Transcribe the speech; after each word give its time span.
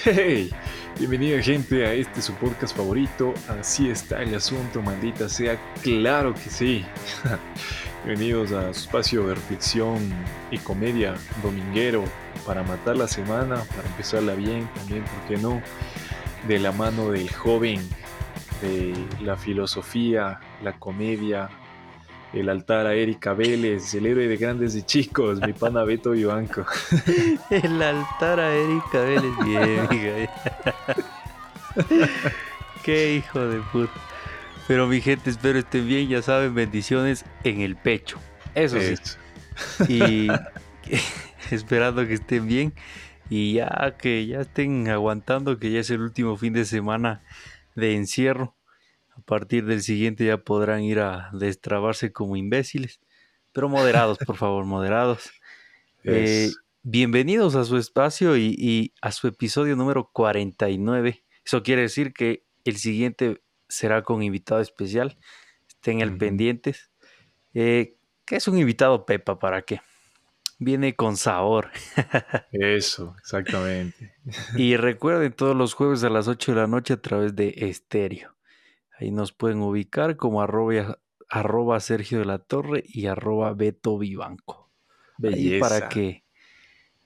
Hey, 0.00 0.50
bienvenida 0.98 1.40
gente 1.42 1.86
a 1.86 1.92
este 1.92 2.22
su 2.22 2.32
podcast 2.34 2.74
favorito. 2.74 3.34
Así 3.60 3.90
está 3.90 4.22
el 4.22 4.34
asunto, 4.34 4.80
maldita 4.80 5.28
sea. 5.28 5.60
Claro 5.82 6.32
que 6.32 6.48
sí. 6.50 6.84
Bienvenidos 8.04 8.52
a 8.52 8.72
su 8.72 8.86
espacio 8.86 9.26
de 9.28 9.34
reflexión 9.34 9.98
y 10.50 10.58
comedia 10.58 11.14
dominguero 11.42 12.04
para 12.46 12.62
matar 12.62 12.96
la 12.96 13.06
semana, 13.06 13.56
para 13.76 13.86
empezarla 13.86 14.34
bien 14.34 14.66
también, 14.74 15.04
¿por 15.04 15.28
qué 15.28 15.36
no? 15.40 15.62
De 16.48 16.58
la 16.58 16.72
mano 16.72 17.10
del 17.10 17.30
joven, 17.30 17.80
de 18.62 18.94
la 19.20 19.36
filosofía, 19.36 20.40
la 20.62 20.72
comedia, 20.72 21.50
el 22.32 22.48
altar 22.48 22.86
a 22.86 22.94
Erika 22.94 23.34
Vélez, 23.34 23.94
el 23.94 24.06
héroe 24.06 24.26
de 24.26 24.36
grandes 24.36 24.74
y 24.74 24.82
chicos, 24.82 25.40
mi 25.40 25.52
pana 25.52 25.84
Beto 25.84 26.12
Vivanco. 26.12 26.64
El 27.50 27.82
altar 27.82 28.40
a 28.40 28.54
Erika 28.54 29.00
Vélez, 29.00 29.32
bien. 29.44 30.28
Qué 32.82 33.16
hijo 33.16 33.40
de 33.40 33.60
puta. 33.72 33.92
Pero 34.66 34.86
mi 34.86 35.00
gente, 35.00 35.30
espero 35.30 35.58
estén 35.58 35.86
bien, 35.86 36.08
ya 36.08 36.22
saben, 36.22 36.54
bendiciones 36.54 37.24
en 37.44 37.60
el 37.60 37.76
pecho. 37.76 38.18
Eso 38.54 38.78
sí. 38.80 38.94
Y 39.88 40.28
esperando 41.50 42.06
que 42.06 42.14
estén 42.14 42.46
bien 42.46 42.72
y 43.28 43.54
ya 43.54 43.96
que 43.98 44.26
ya 44.26 44.40
estén 44.40 44.88
aguantando 44.88 45.58
que 45.58 45.70
ya 45.70 45.80
es 45.80 45.90
el 45.90 46.00
último 46.00 46.36
fin 46.36 46.52
de 46.52 46.64
semana 46.64 47.22
de 47.74 47.94
encierro. 47.96 48.54
A 49.32 49.34
partir 49.34 49.64
del 49.64 49.80
siguiente 49.80 50.26
ya 50.26 50.36
podrán 50.36 50.82
ir 50.82 51.00
a 51.00 51.30
destrabarse 51.32 52.12
como 52.12 52.36
imbéciles. 52.36 53.00
Pero 53.52 53.70
moderados, 53.70 54.18
por 54.18 54.36
favor, 54.36 54.66
moderados. 54.66 55.30
Eh, 56.04 56.50
bienvenidos 56.82 57.54
a 57.54 57.64
su 57.64 57.76
espacio 57.76 58.36
y, 58.36 58.56
y 58.58 58.92
a 59.00 59.12
su 59.12 59.28
episodio 59.28 59.76
número 59.76 60.10
49. 60.12 61.24
Eso 61.44 61.62
quiere 61.62 61.82
decir 61.82 62.12
que 62.12 62.44
el 62.64 62.76
siguiente 62.76 63.40
será 63.68 64.02
con 64.02 64.20
invitado 64.24 64.60
especial. 64.60 65.16
Estén 65.68 66.02
al 66.02 66.18
pendientes. 66.18 66.90
Eh, 67.54 67.94
¿Qué 68.24 68.34
es 68.34 68.48
un 68.48 68.58
invitado 68.58 69.06
Pepa? 69.06 69.38
¿Para 69.38 69.62
qué? 69.62 69.80
Viene 70.58 70.96
con 70.96 71.16
sabor. 71.16 71.70
Eso, 72.50 73.14
exactamente. 73.20 74.16
Y 74.56 74.76
recuerden 74.76 75.32
todos 75.32 75.56
los 75.56 75.72
jueves 75.74 76.02
a 76.02 76.10
las 76.10 76.26
8 76.26 76.52
de 76.52 76.60
la 76.60 76.66
noche 76.66 76.94
a 76.94 77.00
través 77.00 77.36
de 77.36 77.54
Estéreo. 77.56 78.34
Ahí 78.98 79.10
nos 79.10 79.32
pueden 79.32 79.60
ubicar 79.60 80.16
como 80.16 80.42
arroba, 80.42 80.98
arroba 81.28 81.80
Sergio 81.80 82.18
de 82.20 82.24
la 82.24 82.38
Torre 82.38 82.82
y 82.86 83.06
arroba 83.06 83.52
Beto 83.54 83.98
Vivanco. 83.98 84.70
Ahí 85.22 85.58
para 85.60 85.74
Belleza. 85.76 85.88
que 85.88 86.24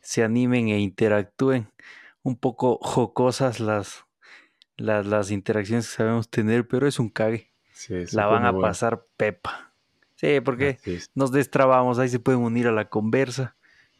se 0.01 0.23
animen 0.23 0.69
e 0.69 0.79
interactúen. 0.81 1.69
Un 2.23 2.37
poco 2.37 2.79
jocosas 2.83 3.61
las, 3.61 4.05
las, 4.77 5.07
las 5.07 5.31
interacciones 5.31 5.89
que 5.89 5.97
sabemos 5.97 6.29
tener, 6.29 6.67
pero 6.67 6.87
es 6.89 6.99
un 6.99 7.09
cague. 7.09 7.53
Sí, 7.73 7.95
La 8.13 8.27
van 8.27 8.45
a 8.45 8.51
bueno. 8.51 8.67
pasar 8.67 9.05
pepa. 9.17 9.73
Sí, 10.17 10.41
porque 10.41 10.79
nos 11.15 11.31
destrabamos, 11.31 11.99
ahí 11.99 12.09
se 12.09 12.19
pueden 12.19 12.41
unir 12.41 12.67
a 12.69 12.73
la 12.73 12.89
conversa, 12.89 13.55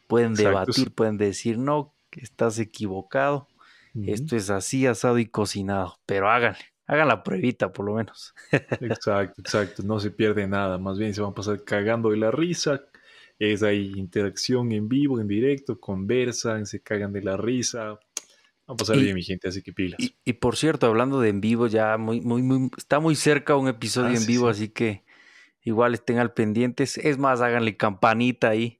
pueden 0.07 0.31
Exacto. 0.31 0.49
debatir, 0.49 0.91
pueden 0.95 1.17
decir 1.17 1.59
no, 1.59 1.93
estás 2.11 2.57
equivocado, 2.57 3.47
esto 4.03 4.35
es 4.35 4.49
así, 4.49 4.87
asado 4.87 5.19
y 5.19 5.27
cocinado, 5.27 5.99
pero 6.07 6.29
háganle, 6.31 6.73
hagan 6.87 7.07
la 7.09 7.21
pruebita 7.23 7.71
por 7.71 7.85
lo 7.85 7.95
menos. 7.95 8.33
Exacto, 8.81 9.41
exacto. 9.41 9.83
No 9.83 9.99
se 9.99 10.09
pierde 10.11 10.47
nada. 10.47 10.77
Más 10.77 10.97
bien 10.97 11.13
se 11.13 11.21
van 11.21 11.31
a 11.31 11.35
pasar 11.35 11.63
cagando 11.63 12.09
de 12.11 12.17
la 12.17 12.31
risa. 12.31 12.81
Es 13.39 13.61
ahí 13.61 13.91
interacción 13.97 14.71
en 14.71 14.87
vivo, 14.89 15.19
en 15.19 15.27
directo, 15.27 15.79
conversan, 15.79 16.65
se 16.65 16.81
cagan 16.81 17.13
de 17.13 17.21
la 17.21 17.37
risa. 17.37 17.99
Va 18.69 18.73
a 18.73 18.75
pasar 18.75 18.95
Y- 18.97 19.03
bien, 19.03 19.15
mi 19.15 19.23
gente, 19.23 19.47
así 19.47 19.61
que 19.61 19.73
pilas. 19.73 19.99
Y, 19.99 20.15
y 20.25 20.33
por 20.33 20.55
cierto, 20.57 20.87
hablando 20.87 21.21
de 21.21 21.29
en 21.29 21.39
vivo, 21.41 21.67
ya 21.67 21.97
muy, 21.97 22.19
muy, 22.21 22.41
muy, 22.41 22.69
está 22.77 22.99
muy 22.99 23.15
cerca 23.15 23.55
un 23.55 23.67
episodio 23.67 24.09
Ah, 24.09 24.13
en 24.13 24.21
sí, 24.21 24.27
vivo, 24.31 24.51
sí. 24.53 24.63
así 24.63 24.69
que 24.69 25.03
igual 25.63 25.93
estén 25.93 26.17
al 26.17 26.33
pendientes. 26.33 26.97
Es 26.97 27.17
más, 27.17 27.41
háganle 27.41 27.77
campanita 27.77 28.49
ahí 28.49 28.79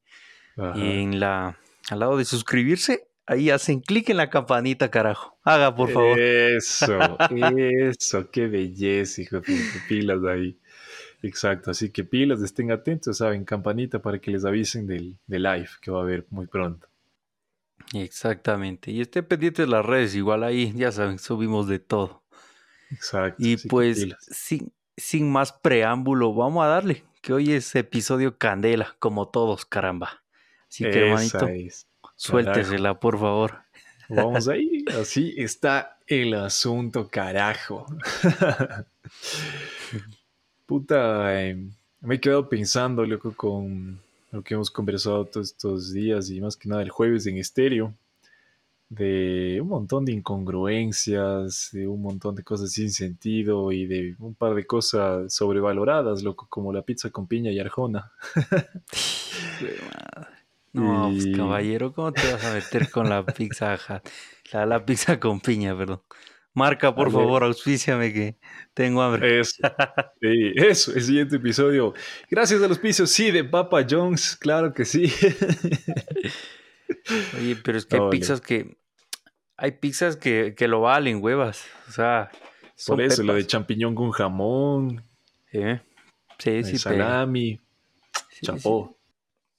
Ajá. 0.58 0.78
y 0.78 1.02
en 1.04 1.20
la, 1.20 1.60
al 1.90 2.00
lado 2.00 2.18
de 2.18 2.26
suscribirse, 2.26 3.08
ahí 3.28 3.50
hacen 3.50 3.82
clic 3.82 4.10
en 4.10 4.18
la 4.18 4.30
campanita, 4.30 4.90
carajo. 4.90 5.38
Haga, 5.44 5.76
por 5.76 5.92
favor. 5.92 6.20
Eso, 6.20 6.98
eso, 7.30 8.32
qué 8.32 8.48
belleza, 8.48 9.22
hijo 9.22 9.42
de 9.42 9.60
pilas 9.88 10.24
ahí. 10.24 10.58
Exacto, 11.22 11.72
así 11.72 11.90
que 11.90 12.04
pilas, 12.04 12.42
estén 12.42 12.72
atentos, 12.72 13.18
saben, 13.18 13.44
campanita 13.44 14.02
para 14.02 14.20
que 14.20 14.32
les 14.32 14.46
avisen 14.46 14.88
del, 14.88 15.18
del 15.28 15.44
live 15.44 15.70
que 15.82 15.92
va 15.92 16.00
a 16.00 16.04
haber 16.04 16.26
muy 16.30 16.48
pronto. 16.48 16.88
Exactamente. 17.94 18.92
Y 18.92 19.02
estén 19.02 19.26
pendientes 19.26 19.66
de 19.66 19.72
las 19.72 19.86
redes, 19.86 20.16
igual 20.16 20.44
ahí, 20.44 20.74
ya 20.76 20.92
saben, 20.92 21.20
subimos 21.20 21.68
de 21.68 21.80
todo. 21.80 22.24
Exacto. 22.92 23.36
Y 23.40 23.58
pues, 23.58 24.08
sin, 24.20 24.72
sin 24.96 25.30
más 25.30 25.52
preámbulo, 25.52 26.34
vamos 26.34 26.64
a 26.64 26.68
darle, 26.68 27.04
que 27.22 27.34
hoy 27.34 27.54
es 27.54 27.76
episodio 27.76 28.38
candela, 28.38 28.96
como 29.00 29.28
todos, 29.28 29.66
caramba. 29.66 30.24
Así 30.70 30.84
que, 30.84 31.00
hermanito, 31.00 31.38
Esa 31.38 31.52
es. 31.54 31.87
Suéltesela, 32.18 33.00
por 33.00 33.18
favor. 33.18 33.62
Vamos 34.10 34.48
ahí, 34.48 34.86
así 35.00 35.34
está 35.38 35.98
el 36.08 36.34
asunto, 36.34 37.10
carajo. 37.10 37.86
Puta, 40.66 41.42
eh, 41.42 41.58
me 42.02 42.16
he 42.16 42.20
quedado 42.20 42.50
pensando, 42.50 43.06
loco, 43.06 43.34
con 43.36 44.00
lo 44.32 44.42
que 44.42 44.54
hemos 44.54 44.70
conversado 44.70 45.26
todos 45.26 45.48
estos 45.48 45.94
días 45.94 46.30
y 46.30 46.42
más 46.42 46.58
que 46.58 46.70
nada 46.70 46.82
el 46.82 46.90
jueves 46.90 47.26
en 47.28 47.38
estéreo, 47.38 47.94
de 48.90 49.60
un 49.62 49.68
montón 49.68 50.06
de 50.06 50.14
incongruencias, 50.14 51.70
de 51.74 51.88
un 51.88 52.02
montón 52.02 52.36
de 52.36 52.44
cosas 52.44 52.72
sin 52.72 52.92
sentido 52.92 53.72
y 53.72 53.86
de 53.86 54.16
un 54.20 54.34
par 54.34 54.56
de 54.56 54.66
cosas 54.66 55.34
sobrevaloradas, 55.34 56.24
loco, 56.24 56.48
como 56.50 56.72
la 56.72 56.82
pizza 56.82 57.10
con 57.10 57.28
piña 57.28 57.52
y 57.52 57.60
arjona. 57.60 58.12
No, 60.78 61.10
pues, 61.12 61.28
caballero, 61.36 61.94
¿cómo 61.94 62.12
te 62.12 62.32
vas 62.32 62.44
a 62.46 62.54
meter 62.54 62.90
con 62.90 63.10
la 63.10 63.26
pizza? 63.26 63.76
Hut? 63.76 64.10
La, 64.52 64.66
la 64.66 64.86
pizza 64.86 65.20
con 65.20 65.40
piña, 65.40 65.78
perdón. 65.78 66.02
Marca, 66.54 66.96
por 66.96 67.12
favor, 67.12 67.44
auspíciame 67.44 68.12
que 68.12 68.40
tengo 68.74 69.04
hambre. 69.04 69.42
Eso, 69.42 69.62
sí, 70.22 70.54
eso, 70.56 70.94
el 70.94 71.04
siguiente 71.04 71.36
episodio. 71.36 71.94
Gracias 72.32 72.64
a 72.64 72.68
los 72.68 72.80
pisos, 72.80 73.12
sí, 73.12 73.30
de 73.30 73.44
Papa 73.44 73.86
John's, 73.88 74.36
claro 74.36 74.74
que 74.74 74.86
sí. 74.86 75.12
Oye, 77.38 77.56
pero 77.58 77.78
es 77.78 77.86
que 77.86 77.98
hay 77.98 78.10
pizzas 78.10 78.42
que. 78.42 78.78
Hay 79.56 79.74
pizzas 79.74 80.18
que, 80.18 80.56
que 80.56 80.68
lo 80.68 80.82
valen, 80.82 81.24
huevas. 81.24 81.66
O 81.88 81.92
sea, 81.92 82.30
son 82.76 82.98
Por 82.98 83.06
eso, 83.06 83.24
lo 83.24 83.34
de 83.34 83.40
pepas. 83.42 83.52
champiñón 83.52 83.96
con 83.96 84.12
jamón, 84.12 85.04
¿Eh? 85.52 85.80
Sí, 86.40 86.64
sí, 86.64 86.78
salami, 86.78 87.60
Sí, 88.30 88.46
chapó. 88.46 88.97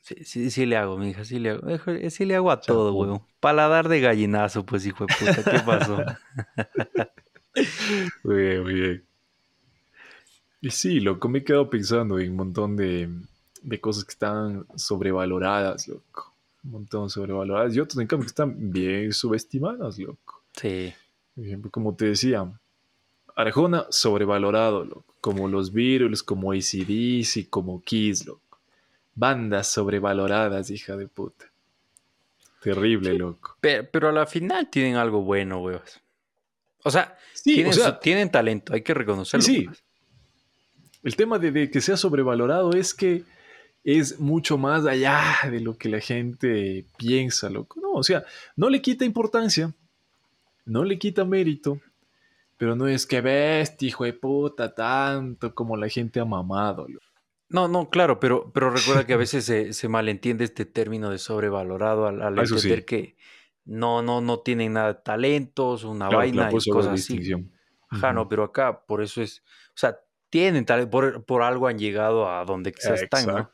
Sí, 0.08 0.24
sí, 0.24 0.50
sí 0.50 0.64
le 0.64 0.78
hago, 0.78 0.96
mija, 0.96 1.22
sí 1.22 1.38
le 1.38 1.50
hago. 1.50 1.68
Sí 2.08 2.24
le 2.24 2.34
hago 2.34 2.50
a 2.50 2.62
todo, 2.62 2.94
huevón. 2.94 3.20
Paladar 3.40 3.88
de 3.88 4.00
gallinazo, 4.00 4.64
pues, 4.64 4.86
hijo 4.86 5.04
de 5.04 5.14
puta. 5.14 5.50
¿Qué 5.50 5.60
pasó? 5.60 5.98
Muy 8.24 8.36
bien, 8.42 8.62
muy 8.62 8.74
bien. 8.74 9.04
Y 10.62 10.70
sí, 10.70 11.00
loco, 11.00 11.28
me 11.28 11.40
he 11.40 11.44
quedado 11.44 11.68
pensando 11.68 12.18
en 12.18 12.30
un 12.30 12.36
montón 12.36 12.74
de, 12.74 13.10
de 13.60 13.80
cosas 13.82 14.06
que 14.06 14.12
están 14.12 14.66
sobrevaloradas, 14.76 15.86
loco. 15.88 16.34
Un 16.64 16.70
montón 16.70 17.10
sobrevaloradas 17.10 17.76
y 17.76 17.80
otras, 17.80 17.98
en 17.98 18.06
cambio, 18.06 18.24
que 18.24 18.30
están 18.30 18.72
bien 18.72 19.12
subestimadas, 19.12 19.98
loco. 19.98 20.42
Sí. 20.54 20.94
Por 21.34 21.44
ejemplo, 21.44 21.70
como 21.70 21.94
te 21.94 22.06
decía, 22.06 22.50
Arjona 23.36 23.86
sobrevalorado, 23.90 24.86
loco. 24.86 25.14
Como 25.20 25.48
los 25.48 25.70
Beatles, 25.70 26.22
como 26.22 26.52
ACDC, 26.52 27.50
como 27.50 27.82
Kiss, 27.82 28.26
loco. 28.26 28.40
Bandas 29.18 29.66
sobrevaloradas, 29.66 30.70
hija 30.70 30.96
de 30.96 31.08
puta. 31.08 31.46
Terrible, 32.62 33.14
loco. 33.14 33.56
Pero, 33.60 33.88
pero 33.90 34.08
a 34.08 34.12
la 34.12 34.26
final 34.26 34.68
tienen 34.70 34.96
algo 34.96 35.22
bueno, 35.22 35.60
huevas. 35.60 36.00
O 36.84 36.90
sea, 36.90 37.16
Sí, 37.32 37.54
tienen, 37.54 37.72
o 37.72 37.74
sea, 37.74 37.94
su- 37.94 38.00
tienen 38.00 38.30
talento, 38.30 38.72
hay 38.74 38.82
que 38.82 38.94
reconocerlo. 38.94 39.44
sí. 39.44 39.68
el 41.02 41.16
tema 41.16 41.38
de, 41.38 41.50
de 41.52 41.70
que 41.70 41.80
sea 41.80 41.96
sobrevalorado 41.96 42.72
es 42.72 42.92
que 42.94 43.22
es 43.84 44.18
mucho 44.20 44.58
más 44.58 44.84
allá 44.86 45.22
de 45.50 45.60
lo 45.60 45.76
que 45.78 45.88
la 45.88 46.00
gente 46.00 46.84
piensa, 46.96 47.48
loco. 47.48 47.80
No, 47.80 47.92
o 47.92 48.02
sea, 48.02 48.24
no 48.56 48.68
le 48.70 48.82
quita 48.82 49.04
importancia, 49.04 49.72
no 50.64 50.84
le 50.84 50.98
quita 50.98 51.24
mérito, 51.24 51.80
pero 52.56 52.74
no 52.76 52.86
es 52.88 53.06
que 53.06 53.20
bestia, 53.20 53.88
hijo 53.88 54.04
de 54.04 54.12
puta, 54.12 54.74
tanto 54.74 55.54
como 55.54 55.76
la 55.76 55.88
gente 55.88 56.20
ha 56.20 56.24
mamado, 56.24 56.86
loco. 56.88 57.04
No, 57.50 57.66
no, 57.68 57.88
claro, 57.88 58.20
pero, 58.20 58.50
pero 58.52 58.70
recuerda 58.70 59.06
que 59.06 59.14
a 59.14 59.16
veces 59.18 59.44
se, 59.44 59.72
se 59.72 59.88
malentiende 59.88 60.44
este 60.44 60.64
término 60.64 61.10
de 61.10 61.18
sobrevalorado 61.18 62.06
al, 62.06 62.38
entender 62.38 62.80
sí. 62.80 62.84
que 62.84 63.16
no, 63.64 64.02
no, 64.02 64.20
no 64.20 64.40
tienen 64.40 64.74
nada 64.74 64.94
de 64.94 65.00
talentos, 65.02 65.84
una 65.84 66.08
Claro, 66.08 66.18
vaina 66.18 66.50
y 66.50 66.70
cosas 66.70 66.94
así. 66.94 67.32
Ajá, 67.90 68.12
no, 68.12 68.28
pero 68.28 68.44
acá 68.44 68.84
por 68.84 69.02
eso 69.02 69.22
es, 69.22 69.42
o 69.68 69.76
sea, 69.76 69.98
tienen 70.30 70.66
talento, 70.66 70.90
por, 70.90 71.24
por 71.24 71.42
algo 71.42 71.68
han 71.68 71.78
llegado 71.78 72.30
a 72.30 72.44
donde 72.44 72.72
quizás 72.72 73.02
están, 73.02 73.26
¿no? 73.26 73.50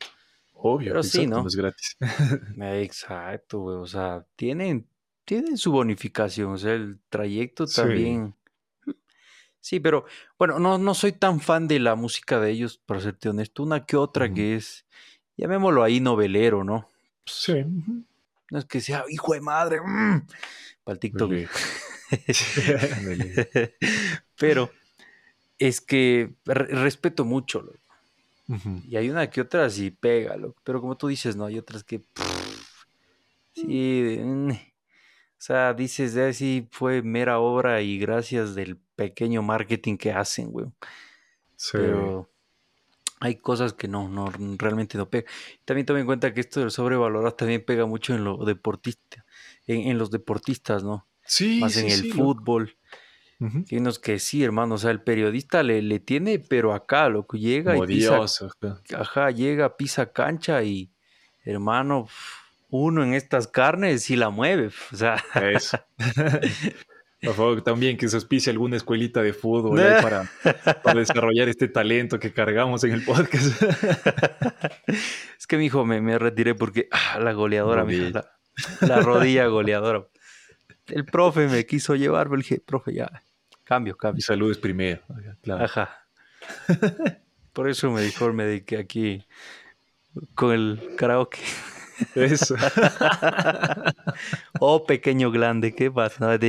Obvio, 0.53 0.91
Pero 0.91 1.03
sí, 1.03 1.23
exacto, 1.23 1.35
¿no? 1.35 1.41
no 1.41 1.47
es 1.47 1.55
gratis. 1.55 1.97
Exacto, 2.59 3.59
güey, 3.59 3.77
o 3.77 3.85
sea, 3.85 4.25
tienen 4.35 4.87
tiene 5.25 5.57
su 5.57 5.71
bonificación, 5.71 6.53
o 6.53 6.57
sea, 6.57 6.73
el 6.73 6.99
trayecto 7.09 7.65
también. 7.65 8.27
Sí, 8.27 8.44
pero 9.81 10.05
bueno, 10.37 10.59
no, 10.59 10.77
no 10.77 10.93
soy 10.93 11.11
tan 11.11 11.39
fan 11.39 11.67
de 11.67 11.79
la 11.79 11.95
música 11.95 12.39
de 12.39 12.51
ellos, 12.51 12.77
para 12.85 13.01
serte 13.01 13.29
honesto. 13.29 13.63
Una 13.63 13.85
que 13.85 13.97
otra 13.97 14.31
que 14.31 14.55
es, 14.55 14.85
llamémoslo 15.37 15.83
ahí, 15.83 15.99
novelero, 15.99 16.63
¿no? 16.63 16.87
Sí. 17.25 17.63
No 18.51 18.59
es 18.59 18.65
que 18.65 18.79
sea 18.79 19.05
hijo 19.09 19.33
de 19.33 19.41
madre, 19.41 19.81
mm, 19.81 20.27
para 20.83 20.93
el 20.93 20.99
TikTok. 20.99 21.31
pero 24.37 24.69
es 25.57 25.81
que 25.81 26.35
respeto 26.45 27.25
mucho, 27.25 27.61
loco. 27.61 27.79
Y 28.87 28.95
hay 28.95 29.09
una 29.09 29.27
que 29.31 29.41
otra 29.41 29.67
sí 29.71 29.89
pega, 29.89 30.37
loco. 30.37 30.61
Pero 30.63 30.79
como 30.79 30.95
tú 30.95 31.07
dices, 31.07 31.35
no, 31.35 31.45
hay 31.45 31.57
otras 31.57 31.83
que. 31.83 32.03
sí. 33.55 34.19
Mm, 34.21 34.51
o 34.51 34.74
sea, 35.45 35.73
dices, 35.73 36.15
eh, 36.15 36.33
sí, 36.33 36.67
fue 36.71 37.03
mera 37.03 37.39
obra 37.39 37.81
y 37.81 37.99
gracias 37.99 38.55
del 38.55 38.77
pequeño 38.95 39.43
marketing 39.43 39.97
que 39.97 40.11
hacen, 40.11 40.51
güey. 40.51 40.65
Sí. 41.55 41.73
Pero 41.73 42.31
hay 43.19 43.35
cosas 43.35 43.73
que 43.73 43.87
no, 43.87 44.09
no, 44.09 44.31
realmente 44.57 44.97
no 44.97 45.07
pega. 45.07 45.29
También 45.63 45.85
tome 45.85 45.99
en 45.99 46.07
cuenta 46.07 46.33
que 46.33 46.41
esto 46.41 46.61
del 46.61 46.71
sobrevalorado 46.71 47.35
también 47.35 47.63
pega 47.63 47.85
mucho 47.85 48.15
en 48.15 48.23
lo 48.23 48.43
deportista, 48.43 49.23
en, 49.67 49.97
los 49.99 50.09
deportistas, 50.09 50.83
¿no? 50.83 51.07
Sí. 51.23 51.59
Más 51.59 51.77
en 51.77 51.91
el 51.91 52.11
fútbol. 52.11 52.75
Hay 53.39 53.77
unos 53.77 53.99
que 53.99 54.17
sí, 54.17 54.43
hermano, 54.43 54.75
o 54.75 54.77
sea, 54.79 54.89
el 54.89 55.01
periodista 55.01 55.61
le, 55.61 55.81
le 55.83 55.99
tiene, 55.99 56.39
pero 56.39 56.73
acá, 56.73 57.09
lo 57.09 57.27
que 57.27 57.37
llega 57.37 57.77
y 57.77 57.81
pisa, 57.81 58.19
ajá, 58.97 59.29
llega, 59.29 59.77
pisa 59.77 60.11
cancha 60.11 60.63
y, 60.63 60.91
hermano, 61.43 62.07
uno 62.75 63.03
en 63.03 63.13
estas 63.13 63.47
carnes 63.47 64.09
y 64.09 64.15
la 64.15 64.29
mueve, 64.29 64.69
o 64.91 64.95
sea. 64.95 65.23
Eso. 65.35 65.79
Por 67.25 67.33
favor, 67.33 67.61
también 67.61 67.97
que 67.97 68.07
se 68.07 68.15
auspicie 68.17 68.51
alguna 68.51 68.77
escuelita 68.77 69.21
de 69.23 69.33
fútbol 69.33 69.79
para, 70.01 70.29
desarrollar 70.93 71.49
este 71.49 71.67
talento 71.67 72.19
que 72.19 72.31
cargamos 72.31 72.83
en 72.83 72.91
el 72.91 73.03
podcast. 73.03 73.61
es 75.39 75.47
que, 75.47 75.57
mi 75.57 75.65
hijo, 75.65 75.85
me, 75.85 76.01
me 76.01 76.19
retiré 76.19 76.55
porque 76.55 76.87
ah, 76.91 77.19
la 77.19 77.33
goleadora, 77.33 77.83
la, 77.83 78.31
la, 78.81 78.99
rodilla 79.01 79.47
goleadora. 79.47 80.07
El 80.87 81.05
profe 81.05 81.47
me 81.47 81.65
quiso 81.65 81.95
llevar, 81.95 82.27
pero 82.27 82.37
dije, 82.37 82.59
profe, 82.59 82.93
ya, 82.93 83.23
cambio, 83.63 83.97
cambio. 83.97 84.17
Mi 84.17 84.21
salud 84.21 84.51
es 84.51 84.57
primero, 84.57 85.01
claro. 85.41 85.65
Ajá. 85.65 86.07
Por 87.53 87.69
eso 87.69 87.89
me 87.89 88.01
dijo, 88.01 88.31
me 88.33 88.45
dediqué 88.45 88.77
aquí 88.77 89.25
con 90.35 90.53
el 90.53 90.95
karaoke. 90.97 91.39
Eso. 92.15 92.55
oh, 94.59 94.85
pequeño 94.85 95.31
grande, 95.31 95.73
¿qué 95.73 95.89
pasa? 95.91 96.37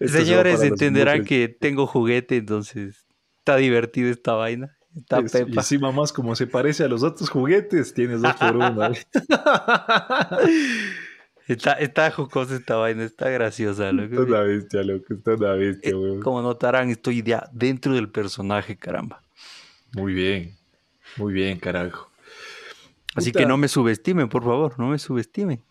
Señores, 0.00 0.62
entenderán 0.62 1.24
que 1.24 1.48
tengo 1.48 1.86
juguete, 1.86 2.36
entonces 2.36 3.06
está 3.38 3.56
divertido 3.56 4.10
esta 4.10 4.34
vaina. 4.34 4.76
Está 4.96 5.22
pepa. 5.22 5.50
Y 5.50 5.56
encima 5.56 5.90
más 5.92 6.12
como 6.12 6.36
se 6.36 6.46
parece 6.46 6.84
a 6.84 6.88
los 6.88 7.02
otros 7.02 7.30
juguetes, 7.30 7.94
tienes 7.94 8.20
dos 8.22 8.34
por 8.34 8.56
uno. 8.56 8.90
Está, 11.48 11.72
está 11.72 12.10
jocosa 12.10 12.56
esta 12.56 12.76
vaina, 12.76 13.04
está 13.04 13.30
graciosa. 13.30 13.90
Loco. 13.90 14.20
Está 14.20 14.22
una 14.22 14.42
bestia, 14.42 14.82
loco, 14.82 15.14
está 15.14 15.32
una 15.32 15.54
bestia, 15.54 15.92
eh, 15.92 16.20
Como 16.22 16.42
notarán, 16.42 16.90
estoy 16.90 17.22
ya 17.22 17.48
dentro 17.54 17.94
del 17.94 18.10
personaje, 18.10 18.76
caramba. 18.76 19.22
Muy 19.94 20.12
bien, 20.12 20.57
muy 21.18 21.32
bien, 21.32 21.58
carajo. 21.58 22.10
Así 23.14 23.32
que 23.32 23.46
no 23.46 23.56
me 23.56 23.68
subestimen, 23.68 24.28
por 24.28 24.44
favor, 24.44 24.78
no 24.78 24.88
me 24.88 24.98
subestimen. 24.98 25.62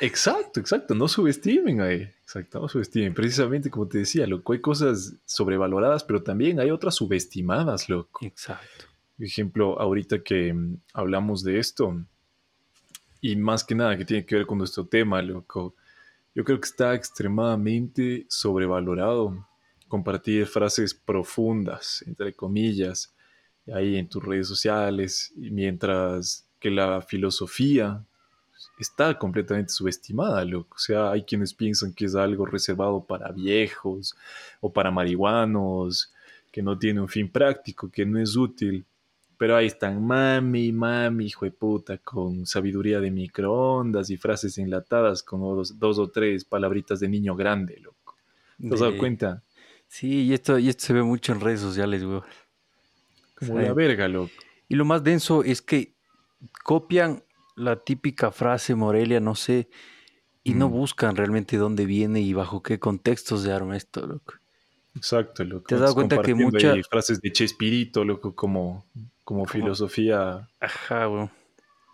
Exacto, 0.00 0.60
exacto, 0.60 0.94
no 0.94 1.08
subestimen 1.08 1.80
ahí. 1.80 2.02
Exacto, 2.22 2.60
no 2.60 2.68
subestimen. 2.68 3.14
Precisamente 3.14 3.70
como 3.70 3.86
te 3.86 3.98
decía, 3.98 4.26
loco, 4.26 4.52
hay 4.52 4.60
cosas 4.60 5.14
sobrevaloradas, 5.24 6.04
pero 6.04 6.22
también 6.22 6.60
hay 6.60 6.70
otras 6.70 6.96
subestimadas, 6.96 7.88
loco. 7.88 8.24
Exacto. 8.24 8.86
Por 9.16 9.26
ejemplo, 9.26 9.80
ahorita 9.80 10.22
que 10.22 10.52
mm, 10.52 10.80
hablamos 10.92 11.42
de 11.42 11.58
esto, 11.58 12.02
y 13.20 13.36
más 13.36 13.64
que 13.64 13.74
nada 13.74 13.96
que 13.96 14.04
tiene 14.04 14.26
que 14.26 14.36
ver 14.36 14.46
con 14.46 14.58
nuestro 14.58 14.86
tema, 14.86 15.22
loco, 15.22 15.74
yo 16.34 16.44
creo 16.44 16.60
que 16.60 16.68
está 16.68 16.94
extremadamente 16.94 18.26
sobrevalorado 18.28 19.46
compartir 19.88 20.46
frases 20.46 20.92
profundas, 20.92 22.04
entre 22.06 22.34
comillas, 22.34 23.15
ahí 23.72 23.96
en 23.96 24.08
tus 24.08 24.24
redes 24.24 24.48
sociales, 24.48 25.32
mientras 25.36 26.46
que 26.60 26.70
la 26.70 27.02
filosofía 27.02 28.02
está 28.78 29.18
completamente 29.18 29.72
subestimada, 29.72 30.44
loco. 30.44 30.76
O 30.76 30.78
sea, 30.78 31.10
hay 31.10 31.22
quienes 31.22 31.54
piensan 31.54 31.92
que 31.92 32.06
es 32.06 32.14
algo 32.14 32.46
reservado 32.46 33.04
para 33.04 33.32
viejos 33.32 34.14
o 34.60 34.72
para 34.72 34.90
marihuanos, 34.90 36.12
que 36.50 36.62
no 36.62 36.78
tiene 36.78 37.00
un 37.00 37.08
fin 37.08 37.28
práctico, 37.28 37.90
que 37.90 38.06
no 38.06 38.18
es 38.18 38.36
útil. 38.36 38.84
Pero 39.38 39.56
ahí 39.56 39.66
están 39.66 40.02
mami, 40.02 40.72
mami, 40.72 41.26
hijo 41.26 41.44
de 41.44 41.50
puta, 41.50 41.98
con 41.98 42.46
sabiduría 42.46 43.00
de 43.00 43.10
microondas 43.10 44.08
y 44.08 44.16
frases 44.16 44.56
enlatadas 44.56 45.22
con 45.22 45.40
dos, 45.40 45.98
o 45.98 46.08
tres 46.08 46.44
palabritas 46.44 47.00
de 47.00 47.08
niño 47.08 47.36
grande, 47.36 47.78
loco. 47.80 48.16
¿Te 48.58 48.72
has 48.72 48.80
dado 48.80 48.96
cuenta? 48.96 49.42
Sí, 49.88 50.22
y 50.22 50.32
esto, 50.32 50.58
y 50.58 50.70
esto 50.70 50.86
se 50.86 50.92
ve 50.94 51.02
mucho 51.02 51.32
en 51.32 51.40
redes 51.40 51.60
sociales, 51.60 52.02
güey. 52.02 52.22
Como 53.38 53.60
la 53.60 53.72
verga, 53.72 54.08
loco. 54.08 54.32
Y 54.68 54.74
lo 54.74 54.84
más 54.84 55.04
denso 55.04 55.44
es 55.44 55.62
que 55.62 55.94
copian 56.64 57.22
la 57.54 57.76
típica 57.76 58.30
frase 58.30 58.74
Morelia, 58.74 59.20
no 59.20 59.34
sé, 59.34 59.68
y 60.42 60.54
no 60.54 60.68
mm. 60.68 60.72
buscan 60.72 61.16
realmente 61.16 61.56
dónde 61.56 61.86
viene 61.86 62.20
y 62.20 62.32
bajo 62.32 62.62
qué 62.62 62.78
contexto 62.78 63.36
se 63.38 63.52
arma 63.52 63.76
esto, 63.76 64.06
loco. 64.06 64.34
Exacto, 64.94 65.44
loco. 65.44 65.66
¿Te 65.66 65.74
has 65.74 65.80
dado 65.82 65.94
cuenta 65.94 66.22
que 66.22 66.34
muchas 66.34 66.86
frases 66.88 67.20
de 67.20 67.32
Chespirito, 67.32 68.04
loco, 68.04 68.34
como, 68.34 68.86
como 69.24 69.44
filosofía? 69.46 70.48
Ajá, 70.60 71.06
güey. 71.06 71.28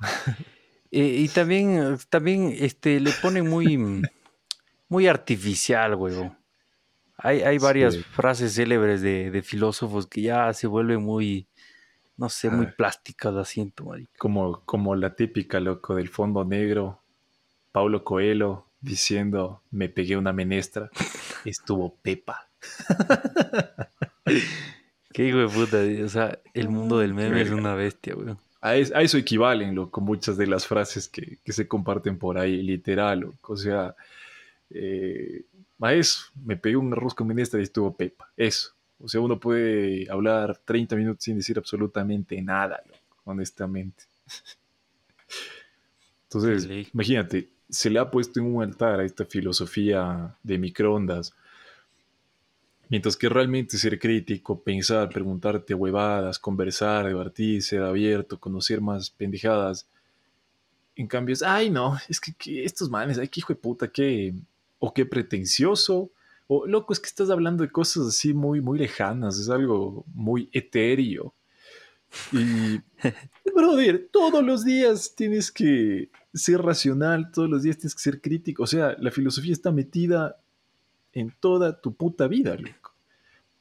Eh, 0.95 1.21
y 1.21 1.29
también, 1.29 1.97
también 2.11 2.55
este, 2.55 3.01
le 3.01 3.13
ponen 3.23 3.49
muy, 3.49 4.03
muy 4.91 5.07
artificial, 5.07 5.97
güey. 5.97 6.31
Hay, 7.23 7.43
hay 7.43 7.59
varias 7.59 7.99
frases 7.99 8.55
célebres 8.55 9.01
de, 9.01 9.31
de, 9.31 9.43
filósofos 9.43 10.07
que 10.07 10.23
ya 10.23 10.53
se 10.53 10.67
vuelven 10.67 11.03
muy, 11.03 11.47
no 12.17 12.29
sé, 12.29 12.51
muy 12.51 12.67
ah. 12.67 12.75
plásticas, 12.77 13.33
la 13.33 13.45
siento, 13.45 13.93
Como, 14.19 14.61
como 14.65 14.95
la 14.97 15.15
típica, 15.15 15.61
loco, 15.61 15.95
del 15.95 16.09
fondo 16.09 16.45
negro, 16.45 17.01
Paulo 17.71 18.05
Coelho 18.05 18.67
diciendo, 18.81 19.63
me 19.71 19.89
pegué 19.89 20.17
una 20.17 20.33
menestra, 20.33 20.91
estuvo 21.45 21.97
Pepa. 22.03 22.49
Qué 25.13 25.29
hijo 25.29 25.39
de 25.39 25.49
puta, 25.49 25.79
o 26.05 26.09
sea, 26.09 26.39
el 26.55 26.69
mundo 26.69 26.99
del 26.99 27.15
meme 27.15 27.43
es 27.43 27.51
una 27.51 27.75
bestia, 27.75 28.15
güey. 28.15 28.35
A, 28.61 28.77
eso 28.77 29.19
equivalen, 29.19 29.75
loco, 29.75 30.01
muchas 30.01 30.37
de 30.37 30.47
las 30.47 30.67
frases 30.67 31.09
que, 31.09 31.39
se 31.45 31.67
comparten 31.67 32.19
por 32.19 32.39
ahí, 32.39 32.63
literal, 32.63 33.33
O 33.43 33.57
sea, 33.57 33.95
eh, 34.71 35.45
a 35.89 35.95
eso, 35.95 36.27
me 36.45 36.57
pegué 36.57 36.77
un 36.77 36.93
arroz 36.93 37.15
con 37.15 37.27
menestra 37.27 37.61
y 37.61 37.65
estuvo 37.65 37.97
Pepa. 37.97 38.31
Eso. 38.37 38.71
O 38.99 39.09
sea, 39.09 39.21
uno 39.21 39.41
puede 39.41 40.09
hablar 40.11 40.61
30 40.65 40.95
minutos 40.97 41.25
sin 41.25 41.37
decir 41.37 41.59
absolutamente 41.59 42.41
nada, 42.41 42.83
honestamente. 43.25 44.05
Entonces, 46.25 46.89
imagínate, 46.95 47.51
se 47.69 47.91
le 47.91 47.99
ha 47.99 48.11
puesto 48.11 48.41
en 48.41 48.47
un 48.47 48.63
altar 48.63 49.01
a 49.01 49.05
esta 49.05 49.25
filosofía 49.25 50.37
de 50.43 50.59
microondas, 50.59 51.35
mientras 52.89 53.17
que 53.17 53.29
realmente 53.29 53.77
ser 53.77 53.99
crítico, 53.99 54.63
pensar, 54.63 55.09
preguntarte 55.09 55.75
huevadas, 55.75 56.39
conversar, 56.39 57.07
debatir, 57.07 57.63
ser 57.63 57.83
abierto, 57.83 58.39
conocer 58.39 58.81
más 58.81 59.11
pendejadas, 59.11 59.87
en 60.95 61.07
cambio 61.07 61.33
es, 61.33 61.43
ay 61.43 61.71
no, 61.71 61.99
es 62.09 62.21
que, 62.21 62.65
estos 62.65 62.91
manes, 62.91 63.19
ay 63.19 63.29
qué 63.29 63.41
hijo 63.41 63.53
de 63.53 63.59
puta, 63.59 63.89
qué, 63.89 64.35
o 64.85 64.93
qué 64.93 65.07
pretencioso, 65.07 66.11
loco, 66.67 66.93
es 66.93 66.99
que 66.99 67.07
estás 67.07 67.31
hablando 67.31 67.63
de 67.63 67.71
cosas 67.71 68.09
así 68.09 68.35
muy, 68.35 68.61
muy 68.61 68.81
lejanas, 68.81 69.39
es 69.39 69.49
algo 69.49 70.05
muy 70.13 70.51
etéreo. 70.53 71.33
Y, 72.33 72.81
brother, 73.55 74.09
todos 74.11 74.45
los 74.45 74.65
días 74.65 75.15
tienes 75.15 75.53
que 75.53 76.11
ser 76.35 76.61
racional, 76.61 77.31
todos 77.31 77.49
los 77.49 77.63
días 77.63 77.79
tienes 77.79 77.95
que 77.95 78.03
ser 78.03 78.21
crítico. 78.21 78.65
O 78.65 78.67
sea, 78.67 78.97
la 78.99 79.13
filosofía 79.13 79.53
está 79.53 79.71
metida 79.71 80.37
en 81.13 81.33
toda 81.39 81.81
tu 81.81 81.95
puta 81.95 82.27
vida, 82.27 82.57
loco. 82.57 82.93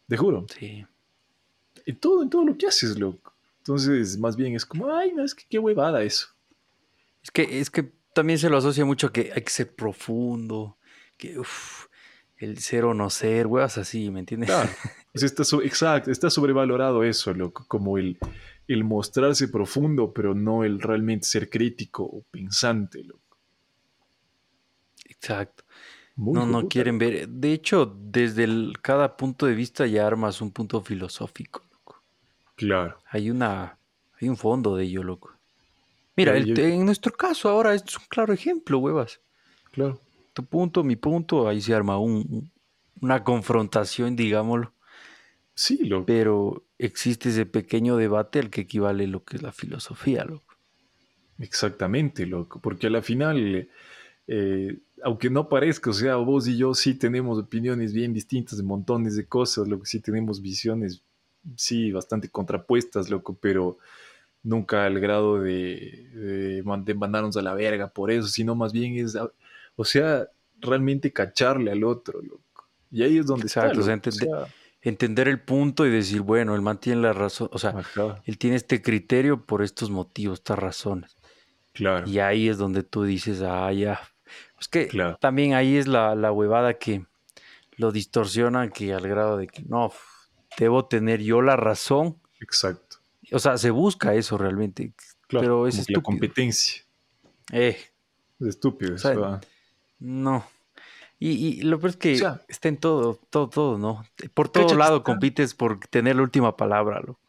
Te 0.08 0.18
juro. 0.18 0.48
Sí. 0.58 0.84
En 1.86 1.98
todo, 1.98 2.24
en 2.24 2.32
todo 2.32 2.44
lo 2.46 2.58
que 2.58 2.66
haces, 2.66 2.98
loco. 2.98 3.36
Entonces, 3.60 4.18
más 4.18 4.36
bien 4.36 4.56
es 4.56 4.66
como, 4.66 4.92
ay, 4.92 5.14
no, 5.14 5.24
es 5.24 5.36
que 5.36 5.46
qué 5.48 5.60
huevada 5.60 6.02
eso. 6.02 6.30
Es 7.22 7.30
que, 7.30 7.60
es 7.60 7.70
que 7.70 7.94
también 8.12 8.40
se 8.40 8.50
lo 8.50 8.58
asocia 8.58 8.86
mucho 8.86 9.06
a 9.06 9.14
que 9.14 9.32
hay 9.36 9.44
que 9.44 9.52
ser 9.52 9.76
profundo, 9.76 10.78
que 11.22 11.38
uff, 11.38 11.86
el 12.38 12.58
ser 12.58 12.86
o 12.86 12.96
no 12.96 13.12
ser, 13.12 13.46
weas 13.46 13.78
así, 13.78 14.10
¿me 14.10 14.22
entiendes? 14.22 14.50
Claro. 14.50 14.70
está 15.14 15.44
exacto, 15.64 16.10
está 16.10 16.32
sobrevalorado 16.32 17.04
eso, 17.04 17.34
loco, 17.34 17.64
como 17.68 18.00
el, 18.00 18.18
el 18.68 18.84
mostrarse 18.84 19.48
profundo, 19.48 20.12
pero 20.12 20.34
no 20.34 20.64
el 20.64 20.82
realmente 20.82 21.28
ser 21.28 21.50
crítico 21.50 22.04
o 22.04 22.24
pensante, 22.32 23.04
loco. 23.04 23.38
Exacto. 25.06 25.64
no, 26.16 26.48
no 26.48 26.68
quieren 26.68 26.98
ver. 26.98 27.30
De 27.30 27.54
hecho, 27.54 27.96
desde 27.96 28.46
el, 28.46 28.74
cada 28.82 29.16
punto 29.16 29.46
de 29.46 29.54
vista 29.54 29.86
ya 29.86 30.08
armas 30.08 30.42
un 30.42 30.52
punto 30.52 30.82
filosófico, 30.82 31.64
loco. 31.72 32.02
Claro. 32.56 32.98
Hay 33.12 33.30
una, 33.30 33.78
hay 34.20 34.28
un 34.28 34.38
fondo 34.38 34.76
de 34.76 34.86
ello, 34.86 35.04
loco. 35.04 35.32
Mira, 36.16 36.36
en 36.36 36.86
nuestro 36.86 37.14
caso 37.14 37.50
ahora 37.50 37.76
es 37.76 37.84
un 37.96 38.06
claro 38.10 38.34
ejemplo, 38.34 38.80
huevas. 38.80 39.20
Claro. 39.72 40.02
Tu 40.42 40.48
punto, 40.48 40.84
mi 40.84 40.96
punto, 40.96 41.48
ahí 41.48 41.62
se 41.62 41.76
arma 41.76 42.00
un, 42.00 42.52
una 43.00 43.24
confrontación, 43.24 44.16
digámoslo. 44.16 44.74
Sí, 45.54 45.86
loco. 45.86 46.08
Pero 46.08 46.64
existe 46.80 47.30
ese 47.30 47.46
pequeño 47.46 47.96
debate 47.96 48.40
al 48.40 48.50
que 48.50 48.62
equivale 48.62 49.06
lo 49.06 49.24
que 49.24 49.38
es 49.38 49.44
la 49.44 49.52
filosofía, 49.52 50.26
loco. 50.26 50.56
Exactamente, 51.38 52.26
loco. 52.26 52.60
Porque 52.60 52.88
a 52.88 52.90
la 52.90 53.04
final, 53.04 53.70
eh, 54.28 54.80
aunque 55.04 55.30
no 55.30 55.48
parezca, 55.48 55.92
o 55.92 55.94
sea, 55.94 56.16
vos 56.16 56.48
y 56.48 56.58
yo 56.58 56.74
sí 56.74 56.96
tenemos 56.96 57.38
opiniones 57.38 57.94
bien 57.94 58.12
distintas 58.12 58.58
de 58.58 58.64
montones 58.64 59.16
de 59.16 59.28
cosas, 59.28 59.68
lo 59.68 59.80
que 59.80 59.86
sí 59.86 60.00
tenemos 60.00 60.42
visiones, 60.42 61.04
sí, 61.56 61.92
bastante 61.92 62.30
contrapuestas, 62.30 63.12
loco, 63.12 63.38
pero 63.40 63.78
nunca 64.42 64.86
al 64.86 65.00
grado 65.00 65.40
de, 65.40 66.64
de, 66.64 66.96
mandarnos 66.96 67.38
a 67.38 67.44
la 67.44 67.54
verga 67.54 67.90
por 67.90 68.10
eso, 68.10 68.28
sino 68.28 68.56
más 68.56 68.74
bien 68.74 68.98
es, 68.98 69.16
o 69.82 69.86
sea, 69.86 70.30
realmente 70.60 71.12
cacharle 71.12 71.72
al 71.72 71.84
otro, 71.84 72.22
loco. 72.22 72.70
Y 72.92 73.02
ahí 73.02 73.18
es 73.18 73.26
donde 73.26 73.48
está. 73.48 73.72
entender 74.84 75.28
el 75.28 75.42
punto 75.42 75.88
y 75.88 75.90
decir, 75.90 76.22
bueno, 76.22 76.54
él 76.54 76.62
mantiene 76.62 77.02
la 77.02 77.14
razón, 77.14 77.50
o 77.52 77.58
sea, 77.58 77.74
él 78.26 78.38
tiene 78.38 78.58
este 78.58 78.84
criterio 78.84 79.44
por 79.44 79.64
estos 79.64 79.90
motivos, 79.90 80.40
estas 80.40 80.60
razones. 80.60 81.18
Claro. 81.74 82.08
Y 82.08 82.20
ahí 82.20 82.48
es 82.48 82.60
donde 82.60 82.84
tú 82.84 83.04
dices, 83.04 83.42
ah, 83.42 83.74
ya. 83.74 84.00
Es 84.60 84.68
que 84.68 84.88
también 85.20 85.56
ahí 85.56 85.78
es 85.78 85.88
la, 85.88 86.14
la 86.14 86.32
huevada 86.32 86.76
que 86.76 87.08
lo 87.78 87.92
distorsionan 87.92 88.70
que 88.70 88.94
al 88.94 89.08
grado 89.08 89.38
de 89.38 89.48
que 89.48 89.64
no, 89.64 89.92
debo 90.60 90.86
tener 90.86 91.22
yo 91.22 91.42
la 91.42 91.56
razón. 91.56 92.20
Exacto. 92.40 92.98
O 93.32 93.40
sea, 93.40 93.58
se 93.58 93.72
busca 93.72 94.14
eso 94.14 94.38
realmente. 94.38 94.94
Claro, 95.28 95.44
pero 95.44 95.68
es 95.68 95.80
estúpido. 95.80 96.00
La 96.02 96.04
competencia. 96.04 96.84
Eh. 97.52 97.78
Es 98.40 98.48
estúpido 98.48 98.96
eso. 98.96 99.40
No. 100.02 100.46
Y, 101.24 101.62
lo 101.62 101.80
peor 101.80 101.92
es 101.92 101.98
que 101.98 102.14
está 102.48 102.68
en 102.68 102.78
todo, 102.78 103.20
todo, 103.30 103.48
todo, 103.48 103.78
¿no? 103.78 104.04
Por 104.34 104.50
todo 104.50 104.76
lado 104.76 105.04
compites 105.04 105.54
por 105.54 105.80
tener 105.86 106.16
la 106.16 106.24
última 106.24 106.58
palabra, 106.58 107.00
loco. 107.00 107.20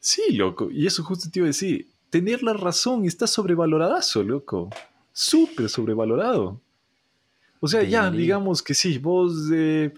Sí, 0.00 0.32
loco. 0.32 0.68
Y 0.68 0.84
eso 0.84 1.04
justo 1.04 1.30
te 1.30 1.38
iba 1.38 1.46
a 1.46 1.54
decir. 1.54 1.86
Tener 2.10 2.42
la 2.42 2.54
razón 2.54 3.04
está 3.04 3.28
sobrevaloradazo, 3.28 4.24
loco. 4.24 4.70
Súper 5.12 5.68
sobrevalorado. 5.68 6.60
O 7.60 7.68
sea, 7.68 7.84
ya, 7.84 8.10
digamos 8.10 8.64
que 8.64 8.74
sí, 8.74 8.98
vos 8.98 9.32
eh, 9.52 9.94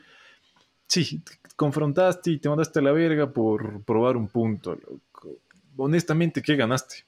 sí, 0.87 1.23
confrontaste 1.57 2.33
y 2.33 2.39
te 2.39 2.51
mandaste 2.51 2.81
a 2.81 2.83
la 2.83 2.93
verga 2.93 3.33
por 3.33 3.83
probar 3.83 4.19
un 4.19 4.29
punto, 4.29 4.75
loco. 4.75 5.39
Honestamente, 5.79 6.43
¿qué 6.43 6.55
ganaste? 6.55 7.05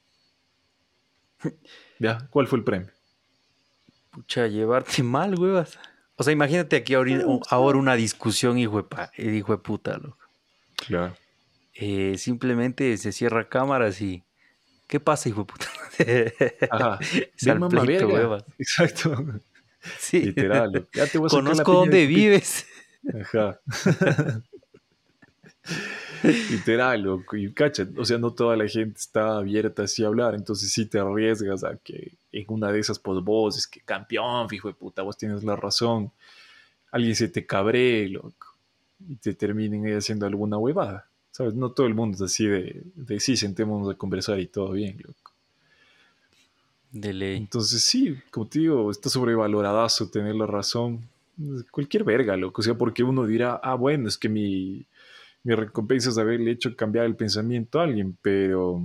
ya, 1.99 2.27
¿cuál 2.31 2.47
fue 2.47 2.59
el 2.59 2.65
premio? 2.65 2.91
Pucha, 4.11 4.47
llevarte 4.47 5.02
mal, 5.02 5.38
huevas. 5.38 5.79
O 6.17 6.23
sea, 6.23 6.33
imagínate 6.33 6.76
aquí 6.76 6.95
ahora, 6.95 7.76
una 7.79 7.95
discusión, 7.95 8.59
hijo 8.59 8.83
de, 8.83 9.37
hijo 9.38 9.52
de 9.52 9.59
puta, 9.59 9.97
loco. 9.97 10.19
Claro. 10.87 11.17
Eh, 11.75 12.17
simplemente 12.19 12.97
se 12.99 13.12
cierra 13.12 13.49
cámaras 13.49 14.00
y. 14.02 14.23
¿Qué 14.87 14.99
pasa, 14.99 15.29
hijo 15.29 15.40
de 15.40 15.47
puta? 15.47 15.67
Ajá. 16.71 16.99
mamá 17.59 17.85
verga. 17.85 18.45
Exacto. 18.59 19.14
Sí. 19.99 20.21
Literal. 20.21 20.87
Ya 20.93 21.07
te 21.07 21.17
voy 21.17 21.29
a 21.29 21.31
Conozco 21.31 21.73
dónde 21.73 22.05
vives. 22.05 22.67
Ajá. 23.19 23.59
Literal, 26.23 27.00
loco. 27.00 27.35
Y 27.38 27.50
cacha, 27.55 27.88
o 27.97 28.05
sea, 28.05 28.19
no 28.19 28.35
toda 28.35 28.57
la 28.57 28.69
gente 28.69 28.99
está 28.99 29.38
abierta 29.38 29.85
así 29.85 30.05
a 30.05 30.09
hablar, 30.09 30.35
entonces 30.35 30.71
sí 30.71 30.85
te 30.85 30.99
arriesgas 30.99 31.64
a 31.64 31.79
que 31.79 32.12
en 32.32 32.44
una 32.49 32.70
de 32.72 32.80
esas 32.80 32.99
pues 32.99 33.22
vos 33.22 33.58
es 33.58 33.66
que 33.66 33.80
campeón, 33.80 34.49
fijo 34.49 34.68
de 34.68 34.75
puta, 34.75 35.02
vos 35.02 35.16
tienes 35.16 35.44
la 35.44 35.56
razón. 35.56 36.12
Alguien 36.92 37.14
se 37.14 37.28
te 37.28 37.46
cabree, 37.46 38.08
loco, 38.08 38.56
y 39.08 39.16
te 39.16 39.34
terminen 39.34 39.87
ahí 39.87 39.92
haciendo 39.92 40.26
alguna 40.26 40.58
huevada. 40.58 41.06
¿Sabes? 41.30 41.54
No 41.54 41.70
todo 41.70 41.87
el 41.87 41.94
mundo 41.94 42.16
es 42.16 42.22
así 42.22 42.46
de, 42.46 42.82
de 42.94 43.20
sí, 43.20 43.37
sentémonos 43.37 43.88
a 43.88 43.96
conversar 43.96 44.40
y 44.40 44.46
todo 44.46 44.72
bien, 44.72 44.96
loco. 44.99 45.32
De 46.90 47.12
ley. 47.12 47.37
Entonces 47.37 47.84
sí, 47.84 48.16
como 48.32 48.49
te 48.49 48.58
digo, 48.58 48.90
está 48.90 49.08
sobrevaloradazo 49.08 50.10
tener 50.10 50.34
la 50.34 50.46
razón. 50.46 51.08
Cualquier 51.70 52.02
verga, 52.02 52.37
loco. 52.37 52.60
O 52.60 52.64
sea, 52.64 52.75
porque 52.75 53.04
uno 53.04 53.26
dirá, 53.26 53.60
ah, 53.62 53.76
bueno, 53.76 54.08
es 54.08 54.18
que 54.18 54.28
mi, 54.28 54.84
mi 55.44 55.54
recompensa 55.54 56.10
es 56.10 56.18
haberle 56.18 56.50
hecho 56.50 56.75
cambiar 56.76 57.06
el 57.06 57.16
pensamiento 57.16 57.80
a 57.80 57.84
alguien, 57.84 58.16
pero 58.20 58.82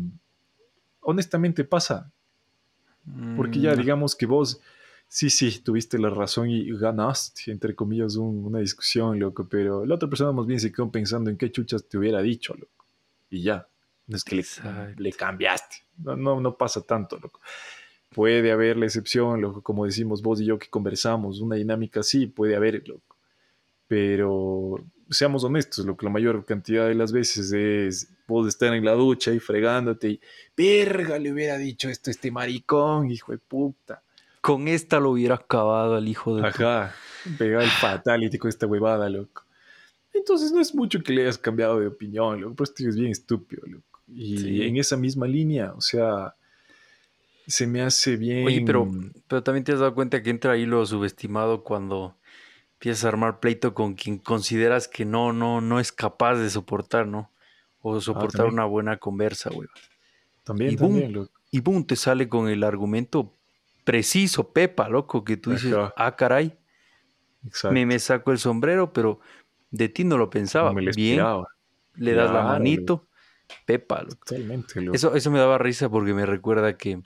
honestamente 1.01 1.63
pasa. 1.63 2.11
Porque 3.35 3.59
ya 3.59 3.74
mm, 3.74 3.77
digamos 3.77 4.15
que 4.15 4.25
vos, 4.25 4.62
sí, 5.07 5.29
sí, 5.29 5.59
tuviste 5.59 6.00
la 6.00 6.09
razón 6.09 6.50
y 6.50 6.75
ganaste, 6.77 7.51
entre 7.51 7.75
comillas, 7.75 8.15
una 8.15 8.59
discusión, 8.59 9.19
loco, 9.19 9.47
pero 9.50 9.85
la 9.85 9.95
otra 9.95 10.09
persona 10.09 10.31
más 10.31 10.45
bien 10.45 10.59
se 10.59 10.71
quedó 10.71 10.91
pensando 10.91 11.29
en 11.29 11.38
qué 11.38 11.51
chuchas 11.51 11.88
te 11.88 11.97
hubiera 11.97 12.21
dicho, 12.21 12.55
loco. 12.55 12.85
Y 13.29 13.41
ya, 13.43 13.67
no 14.07 14.17
es 14.17 14.24
que 14.24 14.43
le, 14.97 15.12
cambiaste. 15.13 15.77
No, 15.97 16.15
no, 16.15 16.39
no 16.39 16.57
pasa 16.57 16.81
tanto, 16.81 17.17
loco. 17.17 17.39
Puede 18.13 18.51
haber 18.51 18.77
la 18.77 18.85
excepción, 18.85 19.41
loco, 19.41 19.62
como 19.62 19.85
decimos 19.85 20.21
vos 20.21 20.41
y 20.41 20.45
yo 20.45 20.57
que 20.57 20.69
conversamos, 20.69 21.41
una 21.41 21.55
dinámica 21.55 22.00
así, 22.00 22.27
puede 22.27 22.55
haber, 22.55 22.88
loco. 22.88 23.17
Pero 23.88 24.83
seamos 25.09 25.43
honestos, 25.43 25.85
lo 25.85 25.95
que 25.95 26.05
la 26.05 26.12
mayor 26.12 26.45
cantidad 26.45 26.88
de 26.88 26.95
las 26.95 27.12
veces 27.12 27.51
es 27.51 28.09
vos 28.27 28.47
estar 28.47 28.74
en 28.74 28.83
la 28.83 28.93
ducha 28.93 29.31
y 29.31 29.39
fregándote 29.39 30.09
y 30.09 30.21
verga 30.57 31.19
le 31.19 31.31
hubiera 31.31 31.57
dicho 31.57 31.89
esto 31.89 32.09
a 32.09 32.12
este 32.12 32.31
maricón, 32.31 33.12
hijo 33.12 33.31
de 33.31 33.38
puta. 33.38 34.01
Con 34.41 34.67
esta 34.67 35.00
lo 35.00 35.12
hubiera 35.12 35.35
acabado 35.35 35.95
al 35.95 36.07
hijo 36.07 36.35
de 36.35 36.47
Ajá, 36.47 36.93
pegaba 37.38 37.63
el 37.63 37.69
fatality 37.69 38.38
con 38.38 38.50
esta 38.50 38.67
huevada, 38.67 39.09
loco. 39.09 39.43
Entonces 40.13 40.51
no 40.51 40.62
es 40.62 40.74
mucho 40.74 41.01
que 41.03 41.13
le 41.13 41.24
hayas 41.24 41.38
cambiado 41.38 41.79
de 41.79 41.88
opinión, 41.88 42.41
loco, 42.41 42.55
pero 42.55 42.63
esto 42.65 42.88
es 42.88 42.95
bien 42.95 43.12
estúpido, 43.12 43.63
loco. 43.65 44.01
Y 44.07 44.62
en 44.62 44.77
esa 44.77 44.97
misma 44.97 45.27
línea, 45.27 45.74
o 45.74 45.81
sea, 45.81 46.35
se 47.47 47.67
me 47.67 47.81
hace 47.81 48.15
bien. 48.17 48.45
Oye, 48.45 48.63
pero, 48.65 48.88
pero 49.27 49.43
también 49.43 49.63
te 49.63 49.71
has 49.71 49.79
dado 49.79 49.93
cuenta 49.93 50.21
que 50.21 50.29
entra 50.29 50.53
ahí 50.53 50.65
lo 50.65 50.85
subestimado 50.85 51.63
cuando 51.63 52.15
empiezas 52.75 53.05
a 53.05 53.08
armar 53.10 53.39
pleito 53.39 53.74
con 53.74 53.96
quien 53.96 54.17
consideras 54.17 54.88
que 54.88 55.05
no, 55.05 55.34
no, 55.34 55.62
no 55.62 55.79
es 55.79 55.91
capaz 55.91 56.36
de 56.36 56.50
soportar, 56.50 57.08
¿no? 57.08 57.32
O 57.82 57.98
ah, 57.98 58.01
soportar 58.01 58.48
una 58.48 58.65
buena 58.65 58.98
conversa, 58.98 59.50
güey. 59.50 59.67
También, 60.44 60.74
y 60.74 60.75
también. 60.75 61.29
Y 61.51 61.62
boom, 61.62 61.86
te 61.86 61.96
sale 61.96 62.27
con 62.27 62.50
el 62.50 62.63
argumento 62.63 63.34
preciso, 63.84 64.51
Pepa, 64.51 64.89
loco, 64.89 65.24
que 65.24 65.38
tú 65.38 65.51
dices, 65.51 65.74
ah, 65.96 66.15
caray. 66.15 66.58
Me, 67.72 67.86
me 67.86 68.00
saco 68.00 68.32
el 68.32 68.39
sombrero, 68.39 68.91
pero 68.91 69.20
de 69.72 69.88
ti 69.88 70.03
no 70.03 70.17
lo 70.17 70.29
pensaba. 70.29 70.74
me 70.74 70.91
Bien, 70.91 71.24
le 71.96 72.13
das 72.13 72.32
la 72.32 72.44
manito, 72.44 73.08
Pepa. 73.65 74.01
Loco. 74.01 74.15
Totalmente, 74.25 74.82
loco. 74.82 74.96
Eso, 74.96 75.15
eso 75.15 75.32
me 75.32 75.39
daba 75.39 75.58
risa 75.58 75.88
porque 75.88 76.13
me 76.13 76.25
recuerda 76.25 76.75
que 76.75 77.01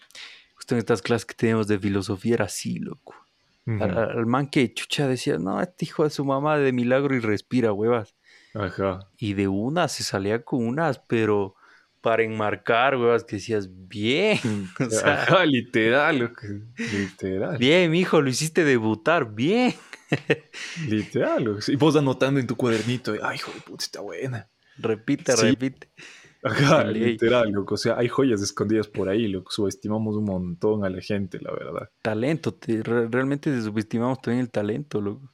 justo 0.56 0.74
en 0.74 0.80
estas 0.80 1.02
clases 1.02 1.26
que 1.26 1.36
teníamos 1.36 1.68
de 1.68 1.78
filosofía 1.78 2.36
era 2.36 2.46
así, 2.46 2.80
loco 2.80 3.16
al, 3.80 4.26
man 4.26 4.50
que 4.50 4.74
chucha 4.74 5.08
decía, 5.08 5.38
no, 5.38 5.62
este 5.62 5.86
hijo 5.86 6.04
de 6.04 6.10
su 6.10 6.26
mamá 6.26 6.58
de 6.58 6.72
milagro 6.72 7.16
y 7.16 7.20
respira, 7.20 7.74
huevas. 7.74 8.16
Ajá. 8.54 9.00
Y 9.18 9.34
de 9.34 9.48
una 9.48 9.88
se 9.88 10.04
salía 10.04 10.44
con 10.44 10.66
unas, 10.66 11.00
pero 11.00 11.56
para 12.02 12.24
enmarcar, 12.24 12.96
huevas, 12.96 13.24
que 13.24 13.36
decías, 13.36 13.70
bien. 13.72 14.40
Ajá, 15.04 15.46
literal, 15.46 16.34
literal. 16.78 17.58
Bien, 17.58 17.94
hijo, 17.94 18.22
lo 18.22 18.30
hiciste 18.30 18.64
debutar, 18.64 19.34
bien. 19.34 19.74
literal, 20.88 21.60
y 21.68 21.76
vos 21.76 21.96
anotando 21.96 22.40
en 22.40 22.48
tu 22.48 22.56
cuadernito, 22.56 23.14
ay, 23.22 23.36
hijo 23.36 23.52
de 23.52 23.62
puta, 23.62 23.84
está 23.84 24.02
buena. 24.02 24.50
Repite, 24.78 25.36
repite. 25.36 25.92
Ajá, 26.43 26.86
literal, 26.86 27.51
loco. 27.51 27.75
O 27.75 27.77
sea, 27.77 27.98
hay 27.98 28.08
joyas 28.08 28.41
escondidas 28.41 28.88
por 28.88 29.10
ahí, 29.10 29.27
lo 29.27 29.43
Subestimamos 29.50 30.15
un 30.15 30.25
montón 30.25 30.86
a 30.86 30.89
la 30.89 31.01
gente, 31.01 31.39
la 31.41 31.51
verdad. 31.51 31.89
Talento, 32.01 32.58
realmente 33.10 33.62
subestimamos 33.62 34.22
también 34.22 34.41
el 34.41 34.50
talento, 34.50 35.01
loco. 35.01 35.34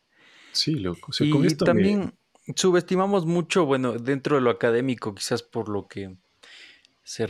Sí, 0.52 0.76
loco. 0.76 1.12
y 1.20 1.56
también 1.56 2.14
subestimamos 2.56 3.26
mucho, 3.26 3.66
bueno, 3.66 3.94
dentro 3.94 4.38
de 4.38 4.42
lo 4.42 4.50
académico, 4.50 5.14
quizás 5.14 5.44
por 5.44 5.70
lo 5.70 5.88
que 5.88 6.16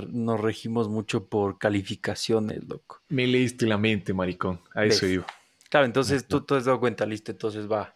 nos 0.10 0.40
regimos 0.40 0.88
mucho 0.90 1.28
por 1.28 1.58
calificaciones, 1.58 2.64
loco. 2.68 3.02
Me 3.10 3.28
leíste 3.28 3.66
la 3.66 3.78
mente, 3.78 4.14
maricón. 4.14 4.62
A 4.74 4.86
eso 4.86 5.06
iba. 5.06 5.26
Claro, 5.70 5.86
entonces 5.86 6.26
tú, 6.28 6.42
te 6.42 6.56
has 6.56 6.66
dado 6.66 6.80
cuenta, 6.80 7.06
listo, 7.06 7.32
entonces 7.32 7.70
va. 7.70 7.96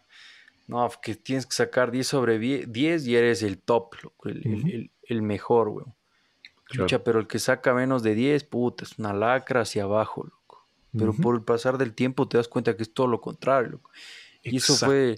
No, 0.70 0.88
que 1.02 1.16
tienes 1.16 1.46
que 1.46 1.54
sacar 1.54 1.90
10 1.90 2.06
sobre 2.06 2.38
10 2.38 3.04
y 3.04 3.16
eres 3.16 3.42
el 3.42 3.58
top, 3.58 3.96
loco, 4.04 4.28
el, 4.28 4.92
el 5.02 5.22
mejor, 5.22 5.70
güey. 5.70 5.86
Lucha, 6.74 7.02
pero 7.02 7.18
el 7.18 7.26
que 7.26 7.40
saca 7.40 7.74
menos 7.74 8.04
de 8.04 8.14
10, 8.14 8.44
puta, 8.44 8.84
es 8.84 8.96
una 8.96 9.12
lacra 9.12 9.62
hacia 9.62 9.82
abajo, 9.82 10.22
loco. 10.22 10.64
Pero 10.96 11.12
por 11.12 11.34
el 11.34 11.42
pasar 11.42 11.76
del 11.76 11.92
tiempo 11.92 12.28
te 12.28 12.36
das 12.36 12.46
cuenta 12.46 12.76
que 12.76 12.84
es 12.84 12.94
todo 12.94 13.08
lo 13.08 13.20
contrario, 13.20 13.72
loco. 13.72 13.90
Y 14.44 14.58
eso 14.58 14.76
fue 14.76 15.16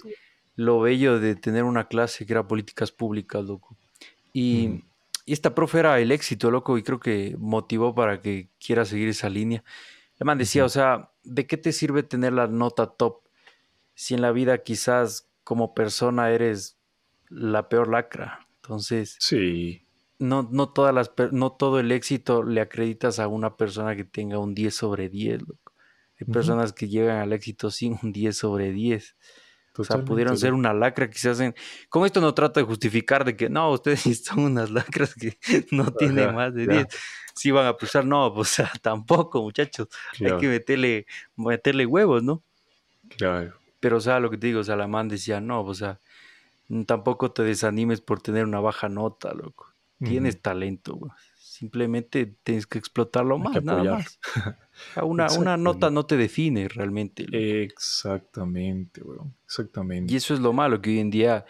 lo 0.57 0.81
bello 0.81 1.21
de 1.21 1.35
tener 1.35 1.65
una 1.65 1.87
clase 1.87 2.25
que 2.25 2.33
era 2.33 2.49
políticas 2.49 2.91
públicas, 2.91 3.45
loco. 3.45 3.77
Y, 4.33 4.83
esta 5.27 5.55
profe 5.55 5.81
era 5.81 6.01
el 6.01 6.11
éxito, 6.11 6.51
loco, 6.51 6.79
y 6.79 6.83
creo 6.83 6.99
que 6.99 7.37
motivó 7.39 7.95
para 7.95 8.23
que 8.23 8.49
quiera 8.59 8.87
seguir 8.87 9.11
esa 9.11 9.29
línea. 9.29 9.63
El 10.19 10.25
man 10.25 10.39
decía, 10.39 10.65
o 10.65 10.69
sea, 10.71 11.11
¿de 11.23 11.47
qué 11.47 11.59
te 11.59 11.73
sirve 11.73 12.03
tener 12.03 12.33
la 12.33 12.49
nota 12.49 12.87
top 12.87 13.21
si 13.95 14.15
en 14.15 14.23
la 14.23 14.33
vida 14.33 14.63
quizás 14.63 15.29
como 15.45 15.75
persona 15.75 16.31
eres 16.31 16.79
la 17.29 17.69
peor 17.69 17.89
lacra? 17.89 18.47
Entonces, 18.63 19.17
sí. 19.19 19.87
no, 20.19 20.49
no, 20.51 20.69
todas 20.69 20.95
las, 20.95 21.13
no 21.33 21.53
todo 21.53 21.81
el 21.81 21.91
éxito 21.93 22.43
le 22.43 22.61
acreditas 22.61 23.19
a 23.19 23.29
una 23.29 23.57
persona 23.57 23.97
que 23.97 24.05
tenga 24.05 24.39
un 24.39 24.55
10 24.55 24.75
sobre 24.75 25.09
10, 25.09 25.43
loco. 25.43 25.73
Hay 26.21 26.33
personas 26.33 26.73
que 26.73 26.89
llegan 26.89 27.19
al 27.19 27.33
éxito 27.33 27.71
sin 27.71 27.99
un 28.01 28.13
10 28.13 28.37
sobre 28.37 28.71
10. 28.71 29.17
O 29.79 29.85
sea, 29.85 30.05
pudieron 30.05 30.37
ser 30.37 30.53
una 30.53 30.75
lacra 30.75 31.09
que 31.09 31.19
se 31.19 31.31
hacen. 31.31 31.55
Con 31.89 32.05
esto 32.05 32.21
no 32.21 32.35
trato 32.35 32.61
de 32.61 32.67
justificar 32.67 33.25
de 33.25 33.37
que 33.37 33.49
no, 33.49 33.71
ustedes 33.71 34.25
son 34.25 34.41
unas 34.41 34.71
lacras 34.71 35.15
que 35.15 35.39
no 35.71 35.93
tienen 35.93 36.35
más 36.35 36.55
de 36.55 36.67
10. 36.67 36.87
Si 37.35 37.51
van 37.51 37.67
a 37.67 37.77
pulsar, 37.77 38.05
no, 38.05 38.33
pues, 38.35 38.51
o 38.51 38.55
sea, 38.55 38.73
tampoco, 38.83 39.43
muchachos. 39.43 39.89
Hay 40.21 40.37
que 40.39 40.49
meterle, 40.49 41.07
meterle 41.37 41.87
huevos, 41.87 42.23
¿no? 42.23 42.43
Claro. 43.17 43.62
Pero, 43.83 43.97
o 43.97 44.01
sea, 44.01 44.21
lo 44.21 44.31
que 44.31 44.39
te 44.39 44.47
digo, 44.47 44.61
o 44.61 44.65
sea, 44.65 44.77
la 44.77 44.87
man 44.87 45.09
decía, 45.09 45.41
no, 45.41 45.63
o 45.63 45.75
sea, 45.75 45.99
tampoco 46.87 47.33
te 47.33 47.43
desanimes 47.43 48.01
por 48.01 48.23
tener 48.23 48.45
una 48.45 48.61
baja 48.61 48.89
nota, 48.89 49.35
loco. 49.35 49.75
Tienes 49.99 50.41
talento, 50.41 50.95
güey. 50.95 51.11
Simplemente 51.37 52.27
tienes 52.45 52.69
que 52.69 52.79
explotarlo 52.79 53.39
más, 53.39 53.61
nada 53.65 53.83
más. 53.83 54.21
Una, 55.03 55.31
una 55.33 55.57
nota 55.57 55.91
no 55.91 56.07
te 56.07 56.17
define 56.17 56.69
realmente. 56.69 57.27
Exactamente, 57.63 59.03
weón. 59.03 59.35
Exactamente. 59.45 60.13
Y 60.13 60.17
eso 60.17 60.33
es 60.33 60.41
lo 60.41 60.53
malo, 60.53 60.81
que 60.81 60.91
hoy 60.91 60.99
en 61.01 61.11
día 61.11 61.45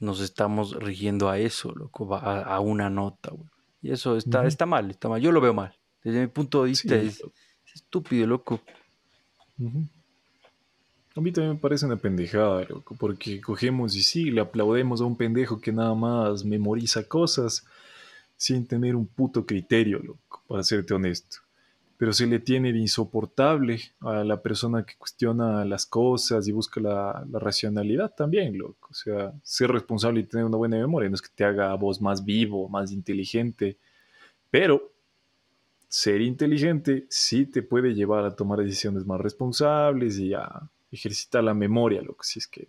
nos 0.00 0.20
estamos 0.20 0.76
rigiendo 0.76 1.30
a 1.30 1.38
eso, 1.38 1.72
loco, 1.72 2.12
a, 2.14 2.58
una 2.58 2.90
nota, 2.90 3.32
weón. 3.32 3.50
Y 3.82 3.92
eso 3.92 4.16
está, 4.16 4.44
está 4.46 4.66
mal, 4.66 4.90
está 4.90 5.08
mal. 5.08 5.20
Yo 5.20 5.30
lo 5.30 5.40
veo 5.40 5.54
mal. 5.54 5.76
Desde 6.02 6.20
mi 6.20 6.26
punto 6.26 6.64
de 6.64 6.70
vista 6.70 6.96
es, 6.96 7.22
estúpido, 7.72 8.26
loco. 8.26 8.60
A 11.18 11.20
mí 11.20 11.32
también 11.32 11.54
me 11.54 11.60
parece 11.60 11.84
una 11.84 11.96
pendejada, 11.96 12.64
loco, 12.68 12.94
porque 12.98 13.40
cogemos 13.40 13.96
y 13.96 14.02
sí, 14.02 14.30
le 14.30 14.40
aplaudemos 14.40 15.00
a 15.00 15.04
un 15.04 15.16
pendejo 15.16 15.60
que 15.60 15.72
nada 15.72 15.94
más 15.94 16.44
memoriza 16.44 17.02
cosas 17.02 17.66
sin 18.36 18.66
tener 18.66 18.94
un 18.94 19.06
puto 19.06 19.44
criterio, 19.44 19.98
loco, 19.98 20.42
para 20.46 20.62
serte 20.62 20.94
honesto 20.94 21.38
pero 21.98 22.12
se 22.12 22.28
le 22.28 22.38
tiene 22.38 22.72
de 22.72 22.78
insoportable 22.78 23.80
a 24.00 24.22
la 24.22 24.40
persona 24.40 24.86
que 24.86 24.94
cuestiona 24.96 25.64
las 25.64 25.84
cosas 25.84 26.46
y 26.46 26.52
busca 26.52 26.80
la, 26.80 27.26
racionalidad 27.32 28.14
también, 28.14 28.56
loco. 28.56 28.88
O 28.92 28.94
sea, 28.94 29.32
ser 29.42 29.72
responsable 29.72 30.20
y 30.20 30.24
tener 30.24 30.46
una 30.46 30.56
buena 30.56 30.76
memoria 30.76 31.08
no 31.08 31.16
es 31.16 31.22
que 31.22 31.34
te 31.34 31.44
haga 31.44 31.72
a 31.72 31.74
vos 31.74 32.00
más 32.00 32.24
vivo, 32.24 32.68
más 32.68 32.92
inteligente, 32.92 33.78
pero 34.48 34.92
ser 35.88 36.20
inteligente 36.20 37.06
sí 37.10 37.46
te 37.46 37.62
puede 37.62 37.92
llevar 37.94 38.24
a 38.24 38.36
tomar 38.36 38.60
decisiones 38.60 39.04
más 39.04 39.20
responsables 39.20 40.20
y 40.20 40.34
a 40.34 40.70
ejercitar 40.90 41.44
la 41.44 41.54
memoria, 41.54 42.02
loco, 42.02 42.24
si 42.24 42.38
es 42.38 42.46
que 42.46 42.68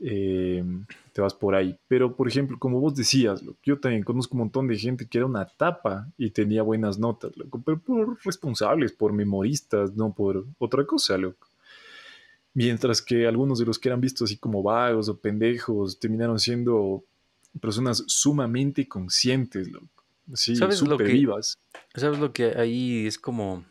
eh, 0.00 0.64
te 1.12 1.20
vas 1.20 1.34
por 1.34 1.54
ahí. 1.54 1.78
Pero, 1.88 2.16
por 2.16 2.26
ejemplo, 2.26 2.58
como 2.58 2.80
vos 2.80 2.94
decías, 2.94 3.42
yo 3.62 3.78
también 3.78 4.02
conozco 4.02 4.34
un 4.34 4.40
montón 4.40 4.66
de 4.66 4.78
gente 4.78 5.06
que 5.06 5.18
era 5.18 5.26
una 5.26 5.44
tapa 5.46 6.08
y 6.16 6.30
tenía 6.30 6.62
buenas 6.62 6.98
notas, 6.98 7.36
loco, 7.36 7.60
pero 7.64 7.78
por 7.78 8.18
responsables, 8.24 8.92
por 8.92 9.12
memoristas, 9.12 9.94
no 9.94 10.12
por 10.14 10.46
otra 10.58 10.86
cosa, 10.86 11.18
loco. 11.18 11.48
Mientras 12.54 13.00
que 13.00 13.26
algunos 13.26 13.58
de 13.58 13.66
los 13.66 13.78
que 13.78 13.88
eran 13.90 14.00
vistos 14.00 14.30
así 14.30 14.36
como 14.36 14.62
vagos 14.62 15.08
o 15.08 15.20
pendejos 15.20 16.00
terminaron 16.00 16.38
siendo 16.38 17.04
personas 17.60 18.02
sumamente 18.06 18.88
conscientes, 18.88 19.70
loco. 19.70 19.86
Sí, 20.34 20.56
¿Sabes 20.56 20.82
lo 20.82 20.96
que, 20.96 21.04
vivas. 21.04 21.58
¿Sabes 21.94 22.18
lo 22.18 22.32
que 22.32 22.56
ahí 22.56 23.06
es 23.06 23.18
como... 23.18 23.64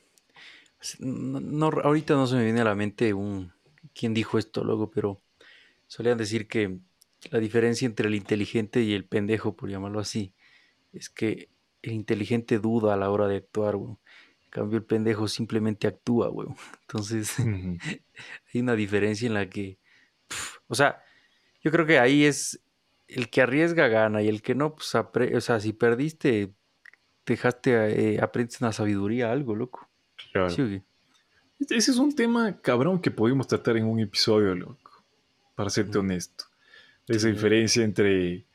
No, 0.99 1.67
ahorita 1.67 2.13
no 2.15 2.27
se 2.27 2.35
me 2.35 2.45
viene 2.45 2.61
a 2.61 2.65
la 2.65 2.75
mente 2.75 3.13
un... 3.13 3.51
¿Quién 3.93 4.13
dijo 4.13 4.37
esto, 4.37 4.63
loco? 4.63 4.89
Pero 4.91 5.19
solían 5.87 6.17
decir 6.17 6.47
que 6.47 6.79
la 7.31 7.39
diferencia 7.39 7.85
entre 7.85 8.07
el 8.07 8.15
inteligente 8.15 8.81
y 8.81 8.93
el 8.93 9.05
pendejo, 9.05 9.55
por 9.55 9.69
llamarlo 9.69 9.99
así, 9.99 10.33
es 10.93 11.09
que 11.09 11.49
el 11.81 11.93
inteligente 11.93 12.59
duda 12.59 12.93
a 12.93 12.97
la 12.97 13.09
hora 13.09 13.27
de 13.27 13.37
actuar, 13.37 13.75
güey. 13.75 13.97
En 14.45 14.49
cambio, 14.51 14.77
el 14.77 14.85
pendejo 14.85 15.27
simplemente 15.27 15.87
actúa, 15.87 16.29
güey. 16.29 16.47
Entonces, 16.81 17.35
hay 18.53 18.61
una 18.61 18.75
diferencia 18.75 19.27
en 19.27 19.33
la 19.33 19.49
que, 19.49 19.77
o 20.67 20.75
sea, 20.75 21.03
yo 21.61 21.71
creo 21.71 21.85
que 21.85 21.99
ahí 21.99 22.25
es 22.25 22.61
el 23.07 23.29
que 23.29 23.41
arriesga 23.41 23.87
gana 23.87 24.21
y 24.21 24.29
el 24.29 24.41
que 24.41 24.55
no, 24.55 24.75
pues, 24.75 24.95
o 24.95 25.41
sea, 25.41 25.59
si 25.59 25.73
perdiste, 25.73 26.53
dejaste, 27.25 28.15
eh, 28.15 28.19
aprendes 28.21 28.61
una 28.61 28.71
sabiduría, 28.71 29.31
algo, 29.31 29.55
loco. 29.55 29.88
Claro. 30.31 30.47
Ese 30.47 31.91
es 31.91 31.97
un 31.97 32.15
tema 32.15 32.61
cabrón 32.61 33.01
que 33.01 33.11
podemos 33.11 33.47
tratar 33.47 33.77
en 33.77 33.85
un 33.85 33.99
episodio, 33.99 34.55
loco 34.55 34.89
para 35.59 35.69
serte 35.69 35.97
honesto. 35.97 36.45
Esa 37.05 37.27
diferencia 37.27 37.83
entre, 37.83 38.45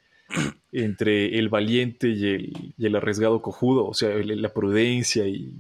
entre 0.72 1.38
el 1.38 1.50
valiente 1.50 2.08
y 2.08 2.26
el, 2.26 2.74
y 2.78 2.86
el 2.86 2.96
arriesgado 2.96 3.42
cojudo, 3.42 3.84
o 3.86 3.92
sea, 3.92 4.08
la 4.14 4.54
prudencia 4.54 5.26
y, 5.26 5.52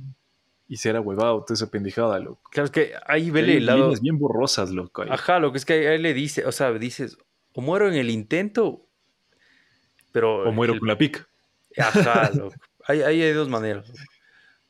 y 0.68 0.78
ser 0.78 0.96
ahuevado, 0.96 1.42
toda 1.42 1.52
esa 1.52 1.70
pendejada, 1.70 2.18
loco. 2.18 2.48
Claro, 2.50 2.64
es 2.64 2.70
que 2.70 2.92
ahí 3.06 3.30
vele 3.30 3.58
el 3.58 3.66
lado... 3.66 3.92
bien 4.00 4.18
borrosas, 4.18 4.70
loco. 4.70 5.02
Ajá, 5.02 5.38
lo 5.38 5.52
que 5.52 5.58
es 5.58 5.66
que 5.66 5.86
ahí, 5.86 5.98
le 5.98 6.14
dice, 6.14 6.46
o 6.46 6.52
sea, 6.52 6.72
dices, 6.72 7.18
o 7.52 7.60
muero 7.60 7.88
en 7.88 7.96
el 7.96 8.08
intento, 8.08 8.86
pero... 10.12 10.48
O 10.48 10.52
muero 10.52 10.78
con 10.78 10.88
la 10.88 10.96
pica. 10.96 11.28
Ajá, 11.76 12.30
loco. 12.34 12.54
Ahí, 12.86 13.02
hay 13.02 13.32
dos 13.32 13.50
maneras. 13.50 13.92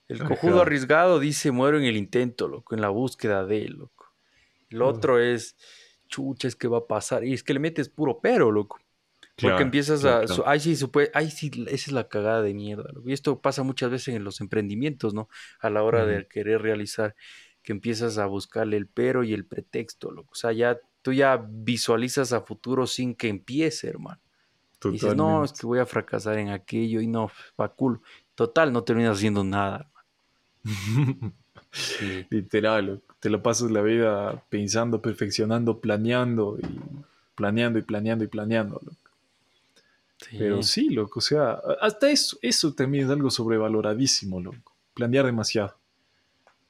El 0.08 0.22
cojudo 0.22 0.62
arriesgado 0.62 1.18
dice, 1.18 1.50
muero 1.50 1.78
en 1.78 1.84
el 1.84 1.96
intento, 1.96 2.46
loco, 2.46 2.74
en 2.74 2.80
la 2.80 2.90
búsqueda 2.90 3.44
de 3.46 3.64
él, 3.64 3.74
loco. 3.78 4.12
El 4.68 4.82
otro 4.82 5.18
es 5.18 5.56
chucha, 6.08 6.48
es 6.48 6.56
que 6.56 6.68
va 6.68 6.78
a 6.78 6.86
pasar. 6.86 7.24
Y 7.24 7.32
es 7.32 7.42
que 7.42 7.54
le 7.54 7.60
metes 7.60 7.88
puro 7.88 8.20
pero, 8.20 8.50
loco. 8.50 8.78
Porque 9.40 9.62
empiezas 9.62 10.04
a. 10.04 10.20
Ay, 10.46 10.60
sí, 10.60 10.76
ay, 11.12 11.30
sí, 11.30 11.50
esa 11.66 11.74
es 11.74 11.92
la 11.92 12.08
cagada 12.08 12.42
de 12.42 12.54
mierda. 12.54 12.90
Y 13.04 13.12
esto 13.12 13.40
pasa 13.40 13.62
muchas 13.62 13.90
veces 13.90 14.14
en 14.14 14.22
los 14.22 14.40
emprendimientos, 14.40 15.12
¿no? 15.12 15.28
A 15.58 15.70
la 15.70 15.82
hora 15.82 16.06
de 16.06 16.28
querer 16.28 16.62
realizar, 16.62 17.16
que 17.62 17.72
empiezas 17.72 18.18
a 18.18 18.26
buscarle 18.26 18.76
el 18.76 18.86
pero 18.86 19.24
y 19.24 19.32
el 19.32 19.44
pretexto, 19.44 20.12
loco. 20.12 20.30
O 20.32 20.36
sea, 20.36 20.52
ya 20.52 20.78
tú 21.02 21.12
ya 21.12 21.44
visualizas 21.48 22.32
a 22.32 22.42
futuro 22.42 22.86
sin 22.86 23.14
que 23.14 23.28
empiece, 23.28 23.88
hermano. 23.88 24.20
Y 24.84 24.90
dices, 24.90 25.16
no, 25.16 25.44
es 25.44 25.52
que 25.52 25.66
voy 25.66 25.78
a 25.78 25.86
fracasar 25.86 26.38
en 26.38 26.50
aquello 26.50 27.00
y 27.00 27.06
no, 27.06 27.30
va 27.60 27.68
cool. 27.74 28.02
Total, 28.34 28.72
no 28.72 28.84
terminas 28.84 29.16
haciendo 29.16 29.42
nada. 29.42 29.90
Literal, 32.30 33.02
te 33.20 33.30
lo 33.30 33.42
pasas 33.42 33.70
la 33.70 33.82
vida 33.82 34.44
pensando, 34.48 35.02
perfeccionando, 35.02 35.80
planeando 35.80 36.58
y 36.60 36.80
planeando 37.34 37.78
y 37.78 37.82
planeando 37.82 38.24
y 38.24 38.28
planeando. 38.28 38.80
Pero 40.38 40.62
sí, 40.62 40.90
loco, 40.90 41.18
o 41.18 41.22
sea, 41.22 41.60
hasta 41.80 42.10
eso, 42.10 42.38
eso 42.40 42.72
también 42.72 43.04
es 43.04 43.10
algo 43.10 43.30
sobrevaloradísimo, 43.30 44.40
loco. 44.40 44.72
Planear 44.94 45.26
demasiado. 45.26 45.76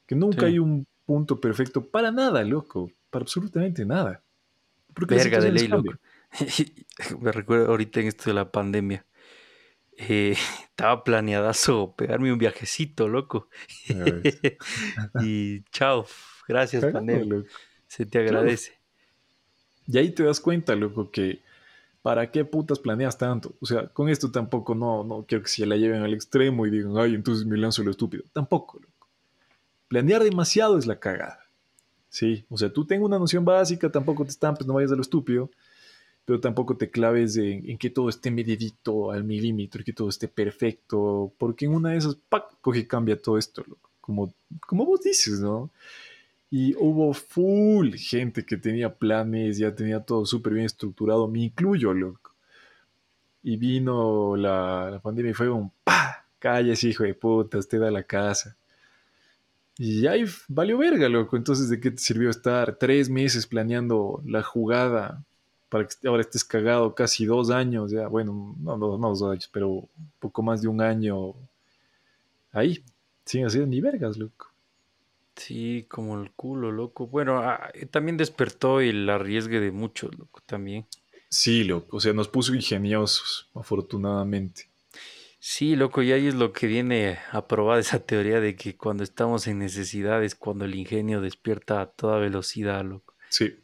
Que 0.06 0.14
nunca 0.14 0.46
hay 0.46 0.58
un 0.58 0.86
punto 1.06 1.40
perfecto 1.40 1.84
para 1.84 2.10
nada, 2.10 2.42
loco. 2.42 2.90
Para 3.10 3.22
absolutamente 3.22 3.84
nada. 3.84 4.20
Verga 5.08 5.40
de 5.40 5.52
ley, 5.52 5.68
loco. 5.68 5.94
Me 7.20 7.32
recuerdo 7.32 7.66
ahorita 7.68 8.00
en 8.00 8.08
esto 8.08 8.24
de 8.26 8.34
la 8.34 8.50
pandemia. 8.50 9.04
Eh, 9.98 10.36
estaba 10.70 11.04
planeadazo 11.04 11.94
pegarme 11.96 12.32
un 12.32 12.38
viajecito, 12.38 13.08
loco. 13.08 13.48
y 15.22 15.62
chao, 15.70 16.06
gracias, 16.48 16.84
pandemia. 16.92 17.42
Se 17.86 18.06
te 18.06 18.18
agradece. 18.18 18.72
Y 19.86 19.98
ahí 19.98 20.10
te 20.10 20.24
das 20.24 20.40
cuenta, 20.40 20.74
loco, 20.74 21.10
que 21.10 21.42
¿para 22.02 22.30
qué 22.30 22.44
putas 22.44 22.78
planeas 22.78 23.16
tanto? 23.16 23.54
O 23.60 23.66
sea, 23.66 23.88
con 23.88 24.08
esto 24.08 24.30
tampoco 24.30 24.74
no, 24.74 25.04
no 25.04 25.24
quiero 25.26 25.42
que 25.42 25.50
se 25.50 25.66
la 25.66 25.76
lleven 25.76 26.02
al 26.02 26.14
extremo 26.14 26.66
y 26.66 26.70
digan, 26.70 26.96
ay, 26.98 27.14
entonces 27.14 27.46
me 27.46 27.56
lanzo 27.56 27.82
lo 27.82 27.90
estúpido. 27.90 28.24
Tampoco, 28.32 28.78
loco. 28.78 29.08
Planear 29.88 30.22
demasiado 30.22 30.78
es 30.78 30.86
la 30.86 30.98
cagada. 30.98 31.40
Sí, 32.08 32.44
o 32.48 32.56
sea, 32.56 32.72
tú 32.72 32.86
tengo 32.86 33.06
una 33.06 33.18
noción 33.18 33.44
básica, 33.44 33.90
tampoco 33.90 34.24
te 34.24 34.30
estampes, 34.30 34.66
no 34.66 34.74
vayas 34.74 34.92
a 34.92 34.96
lo 34.96 35.02
estúpido 35.02 35.50
pero 36.24 36.40
tampoco 36.40 36.76
te 36.76 36.90
claves 36.90 37.36
en, 37.36 37.76
que 37.78 37.90
todo 37.90 38.08
esté 38.08 38.30
medidito 38.30 39.10
al 39.10 39.24
milímetro, 39.24 39.84
que 39.84 39.92
todo 39.92 40.08
esté 40.08 40.28
perfecto, 40.28 41.32
porque 41.38 41.66
en 41.66 41.74
una 41.74 41.90
de 41.90 41.98
esas, 41.98 42.16
¡pac!, 42.16 42.44
coge 42.60 42.86
cambia 42.86 43.20
todo 43.20 43.38
esto, 43.38 43.64
Como, 44.00 44.34
como 44.66 44.86
vos 44.86 45.02
dices, 45.02 45.40
¿no? 45.40 45.70
Y 46.50 46.74
hubo 46.76 47.12
full 47.14 47.94
gente 47.96 48.44
que 48.46 48.56
tenía 48.56 48.94
planes, 48.94 49.58
ya 49.58 49.74
tenía 49.74 50.00
todo 50.00 50.24
súper 50.24 50.54
bien 50.54 50.66
estructurado, 50.66 51.28
me 51.28 51.40
incluyo, 51.40 51.92
loco. 51.92 52.34
Y 53.42 53.56
vino 53.56 54.36
la, 54.36 55.00
pandemia 55.02 55.32
y 55.32 55.34
fue 55.34 55.50
un 55.50 55.70
¡pa! 55.84 56.26
cállese, 56.38 56.88
hijo 56.88 57.04
de 57.04 57.14
puta, 57.14 57.58
usted 57.58 57.80
da 57.80 57.90
la 57.90 58.04
casa. 58.04 58.56
Y 59.76 60.06
ahí 60.06 60.24
valió 60.48 60.78
verga, 60.78 61.08
loco. 61.08 61.36
Entonces, 61.36 61.68
¿de 61.68 61.80
qué 61.80 61.90
te 61.90 61.98
sirvió 61.98 62.30
estar 62.30 62.76
tres 62.76 63.10
meses 63.10 63.46
planeando 63.46 64.22
la 64.24 64.42
jugada 64.42 65.24
para 65.74 65.88
que 65.88 66.06
ahora 66.06 66.20
estés 66.20 66.44
cagado 66.44 66.94
casi 66.94 67.26
dos 67.26 67.50
años? 67.50 67.90
Ya, 67.90 68.06
bueno, 68.06 68.54
no, 68.60 68.76
no, 68.76 68.96
no 68.96 69.08
dos 69.08 69.22
años, 69.24 69.50
pero 69.52 69.88
poco 70.20 70.40
más 70.40 70.62
de 70.62 70.68
un 70.68 70.80
año 70.80 71.34
ahí, 72.52 72.84
sin 73.24 73.44
hacer 73.44 73.66
ni 73.66 73.80
vergas, 73.80 74.16
loco. 74.16 74.52
Sí, 75.34 75.84
como 75.88 76.22
el 76.22 76.30
culo, 76.30 76.70
loco. 76.70 77.08
Bueno, 77.08 77.38
ah, 77.38 77.72
también 77.90 78.16
despertó 78.16 78.78
el 78.78 79.10
arriesgue 79.10 79.58
de 79.58 79.72
muchos, 79.72 80.16
loco, 80.16 80.40
también. 80.46 80.86
Sí, 81.28 81.64
loco. 81.64 81.96
O 81.96 82.00
sea, 82.00 82.12
nos 82.12 82.28
puso 82.28 82.54
ingeniosos, 82.54 83.50
afortunadamente. 83.52 84.68
Sí, 85.40 85.74
loco, 85.74 86.04
y 86.04 86.12
ahí 86.12 86.28
es 86.28 86.36
lo 86.36 86.52
que 86.52 86.68
viene 86.68 87.18
a 87.32 87.48
probar 87.48 87.80
esa 87.80 87.98
teoría 87.98 88.38
de 88.38 88.54
que 88.54 88.76
cuando 88.76 89.02
estamos 89.02 89.48
en 89.48 89.58
necesidad 89.58 90.22
es 90.22 90.36
cuando 90.36 90.66
el 90.66 90.76
ingenio 90.76 91.20
despierta 91.20 91.80
a 91.80 91.86
toda 91.86 92.20
velocidad, 92.20 92.84
loco. 92.84 93.14
Sí. 93.28 93.56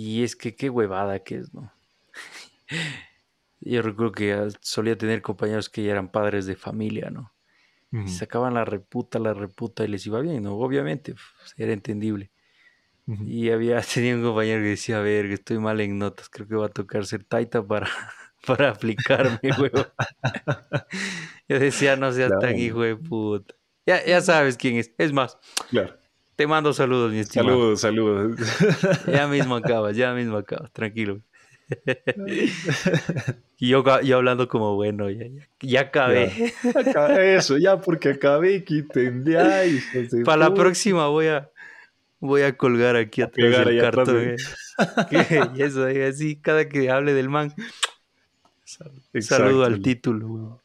Y 0.00 0.22
es 0.22 0.36
que 0.36 0.54
qué 0.54 0.70
huevada 0.70 1.24
que 1.24 1.38
es, 1.38 1.52
¿no? 1.52 1.72
Yo 3.60 3.82
recuerdo 3.82 4.12
que 4.12 4.48
solía 4.60 4.96
tener 4.96 5.22
compañeros 5.22 5.68
que 5.68 5.82
ya 5.82 5.90
eran 5.90 6.12
padres 6.12 6.46
de 6.46 6.54
familia, 6.54 7.10
¿no? 7.10 7.32
Y 7.90 8.06
sacaban 8.06 8.54
la 8.54 8.64
reputa, 8.64 9.18
la 9.18 9.34
reputa 9.34 9.82
y 9.82 9.88
les 9.88 10.06
iba 10.06 10.20
bien, 10.20 10.44
¿no? 10.44 10.56
Obviamente, 10.56 11.14
pues, 11.14 11.54
era 11.56 11.72
entendible. 11.72 12.30
Y 13.26 13.50
había 13.50 13.80
tenido 13.94 14.18
un 14.18 14.22
compañero 14.22 14.62
que 14.62 14.68
decía, 14.68 14.98
a 14.98 15.02
ver, 15.02 15.26
que 15.26 15.34
estoy 15.34 15.58
mal 15.58 15.80
en 15.80 15.98
notas, 15.98 16.28
creo 16.28 16.46
que 16.46 16.54
va 16.54 16.66
a 16.66 16.68
tocar 16.68 17.04
ser 17.04 17.24
taita 17.24 17.66
para 17.66 17.88
para 18.46 18.70
aplicarme, 18.70 19.40
huevo. 19.58 19.84
Yo 21.48 21.58
decía, 21.58 21.96
no 21.96 22.12
seas 22.12 22.30
tan 22.40 22.56
hijo 22.56 22.82
de 22.82 22.94
puta. 22.94 23.52
Ya, 23.84 24.04
ya 24.04 24.20
sabes 24.20 24.56
quién 24.56 24.76
es. 24.76 24.92
Es 24.96 25.12
más, 25.12 25.38
claro. 25.70 25.98
Te 26.38 26.46
mando 26.46 26.72
saludos, 26.72 27.10
mi 27.10 27.18
estimado. 27.18 27.76
Saludos, 27.76 28.36
saludos. 28.36 29.06
Ya 29.12 29.26
mismo 29.26 29.56
acabas, 29.56 29.96
ya 29.96 30.14
mismo 30.14 30.36
acabas, 30.36 30.70
tranquilo. 30.72 31.20
y 33.58 33.68
yo, 33.68 33.82
yo 34.02 34.16
hablando 34.16 34.46
como 34.46 34.76
bueno, 34.76 35.10
ya, 35.10 35.26
ya, 35.58 35.80
acabé. 35.80 36.54
eso, 37.34 37.58
ya 37.58 37.80
porque 37.80 38.10
acabé, 38.10 38.62
quiten 38.62 39.24
de 39.24 39.36
ahí. 39.36 39.80
Para 40.24 40.48
la 40.48 40.54
próxima 40.54 41.08
voy 41.08 41.26
a, 41.26 41.50
voy 42.20 42.42
a 42.42 42.56
colgar 42.56 42.94
aquí 42.94 43.20
atrás 43.20 43.66
del 43.66 43.80
cartón. 43.80 44.36
y 45.56 45.60
eso, 45.62 45.86
así, 45.86 46.36
cada 46.36 46.68
que 46.68 46.88
hable 46.88 47.14
del 47.14 47.28
man, 47.28 47.52
Saludo 49.20 49.64
al 49.64 49.82
título. 49.82 50.62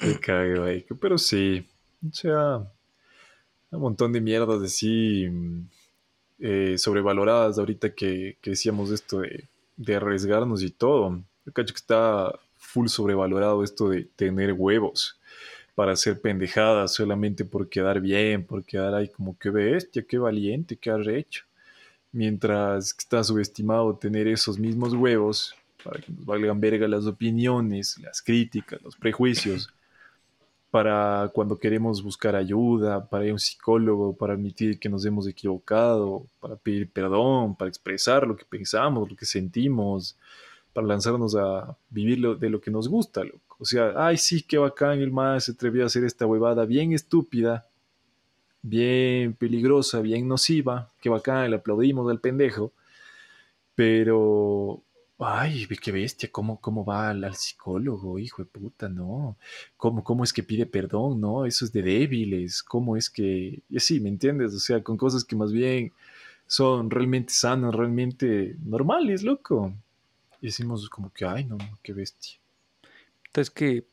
Me 0.00 0.84
Pero 1.00 1.16
sí, 1.16 1.64
o 2.04 2.12
sea, 2.12 2.66
un 3.70 3.80
montón 3.80 4.12
de 4.12 4.20
mierdas 4.20 4.60
de 4.60 4.68
sí 4.68 5.28
eh, 6.38 6.76
sobrevaloradas 6.78 7.58
ahorita 7.58 7.94
que, 7.94 8.36
decíamos 8.42 8.90
esto 8.90 9.20
de, 9.20 9.94
arriesgarnos 9.94 10.62
y 10.62 10.70
todo. 10.70 11.20
Yo 11.46 11.52
cacho 11.52 11.74
que 11.74 11.78
está 11.78 12.32
full 12.56 12.88
sobrevalorado 12.88 13.62
esto 13.62 13.88
de 13.88 14.04
tener 14.04 14.52
huevos 14.52 15.18
para 15.74 15.92
hacer 15.92 16.20
pendejadas 16.20 16.92
solamente 16.94 17.44
por 17.44 17.68
quedar 17.68 18.00
bien, 18.00 18.44
por 18.44 18.64
quedar 18.64 18.94
ahí 18.94 19.08
como 19.08 19.38
que 19.38 19.50
bestia, 19.50 20.04
qué 20.06 20.18
valiente, 20.18 20.76
qué 20.76 20.90
arrecho 20.90 21.44
mientras 22.12 22.94
está 22.98 23.22
subestimado 23.22 23.96
tener 23.96 24.26
esos 24.28 24.58
mismos 24.58 24.94
huevos 24.94 25.54
para 25.84 26.00
que 26.00 26.12
nos 26.12 26.24
valgan 26.24 26.60
verga 26.60 26.88
las 26.88 27.06
opiniones, 27.06 27.98
las 27.98 28.22
críticas, 28.22 28.80
los 28.82 28.96
prejuicios, 28.96 29.72
para 30.70 31.30
cuando 31.32 31.58
queremos 31.58 32.02
buscar 32.02 32.36
ayuda, 32.36 33.08
para 33.08 33.24
ir 33.24 33.30
a 33.30 33.34
un 33.34 33.38
psicólogo, 33.38 34.14
para 34.16 34.34
admitir 34.34 34.78
que 34.78 34.88
nos 34.88 35.04
hemos 35.06 35.26
equivocado, 35.26 36.26
para 36.40 36.56
pedir 36.56 36.90
perdón, 36.90 37.56
para 37.56 37.68
expresar 37.68 38.26
lo 38.26 38.36
que 38.36 38.44
pensamos, 38.44 39.10
lo 39.10 39.16
que 39.16 39.24
sentimos, 39.24 40.16
para 40.72 40.86
lanzarnos 40.86 41.34
a 41.36 41.76
vivir 41.90 42.20
de 42.38 42.50
lo 42.50 42.60
que 42.60 42.70
nos 42.70 42.88
gusta, 42.88 43.22
O 43.58 43.64
sea, 43.64 43.92
ay, 43.96 44.16
sí, 44.18 44.42
qué 44.42 44.58
bacán, 44.58 45.00
el 45.00 45.10
más 45.10 45.44
se 45.44 45.52
atrevió 45.52 45.82
a 45.82 45.86
hacer 45.86 46.04
esta 46.04 46.26
huevada 46.26 46.64
bien 46.66 46.92
estúpida, 46.92 47.66
bien 48.62 49.34
peligrosa, 49.34 50.00
bien 50.00 50.28
nociva, 50.28 50.92
qué 51.00 51.08
bacán, 51.08 51.50
le 51.50 51.56
aplaudimos 51.56 52.10
al 52.10 52.20
pendejo, 52.20 52.72
pero, 53.74 54.82
ay, 55.18 55.66
qué 55.66 55.92
bestia, 55.92 56.30
cómo, 56.30 56.60
cómo 56.60 56.84
va 56.84 57.10
al, 57.10 57.34
psicólogo, 57.34 58.18
hijo 58.18 58.42
de 58.42 58.48
puta, 58.48 58.88
no, 58.88 59.36
¿Cómo, 59.76 60.04
cómo 60.04 60.24
es 60.24 60.32
que 60.32 60.42
pide 60.42 60.66
perdón, 60.66 61.20
no, 61.20 61.44
eso 61.44 61.64
es 61.64 61.72
de 61.72 61.82
débiles, 61.82 62.62
cómo 62.62 62.96
es 62.96 63.10
que, 63.10 63.60
y 63.68 63.76
así, 63.76 64.00
¿me 64.00 64.08
entiendes? 64.08 64.54
O 64.54 64.60
sea, 64.60 64.82
con 64.82 64.96
cosas 64.96 65.24
que 65.24 65.36
más 65.36 65.52
bien 65.52 65.92
son 66.46 66.90
realmente 66.90 67.32
sanas, 67.32 67.74
realmente 67.74 68.56
normales, 68.64 69.22
loco. 69.22 69.72
Y 70.40 70.46
decimos 70.46 70.88
como 70.88 71.12
que, 71.12 71.24
ay, 71.24 71.44
no, 71.44 71.58
qué 71.82 71.92
bestia. 71.92 72.38
Entonces 73.26 73.50
que 73.50 73.84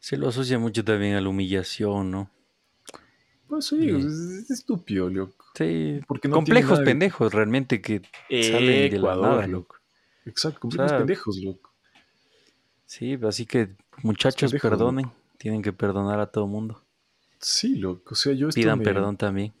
se 0.00 0.16
lo 0.16 0.28
asocia 0.28 0.58
mucho 0.58 0.84
también 0.84 1.14
a 1.14 1.20
la 1.20 1.28
humillación, 1.28 2.10
¿no? 2.10 2.30
Pues 3.46 3.66
sí, 3.66 3.88
es, 3.88 4.50
estúpido, 4.50 5.08
loco. 5.08 5.46
Sí, 5.54 6.00
porque 6.06 6.28
complejos 6.28 6.80
pendejos 6.80 7.32
realmente 7.32 7.80
que 7.80 8.02
salen 8.28 8.90
de 8.90 8.98
la 8.98 9.16
nada, 9.16 9.46
loco. 9.46 9.77
Exacto, 10.28 10.60
complejos 10.60 10.92
pendejos, 10.92 11.38
loco. 11.38 11.72
Sí, 12.86 13.18
así 13.22 13.46
que 13.46 13.70
muchachos, 14.02 14.52
perdonen. 14.60 15.10
Tienen 15.36 15.62
que 15.62 15.72
perdonar 15.72 16.20
a 16.20 16.26
todo 16.26 16.46
mundo. 16.46 16.82
Sí, 17.38 17.76
loco. 17.76 18.12
O 18.12 18.14
sea, 18.14 18.32
yo 18.32 18.48
Pidan 18.48 18.80
perdón 18.80 19.16
también. 19.16 19.52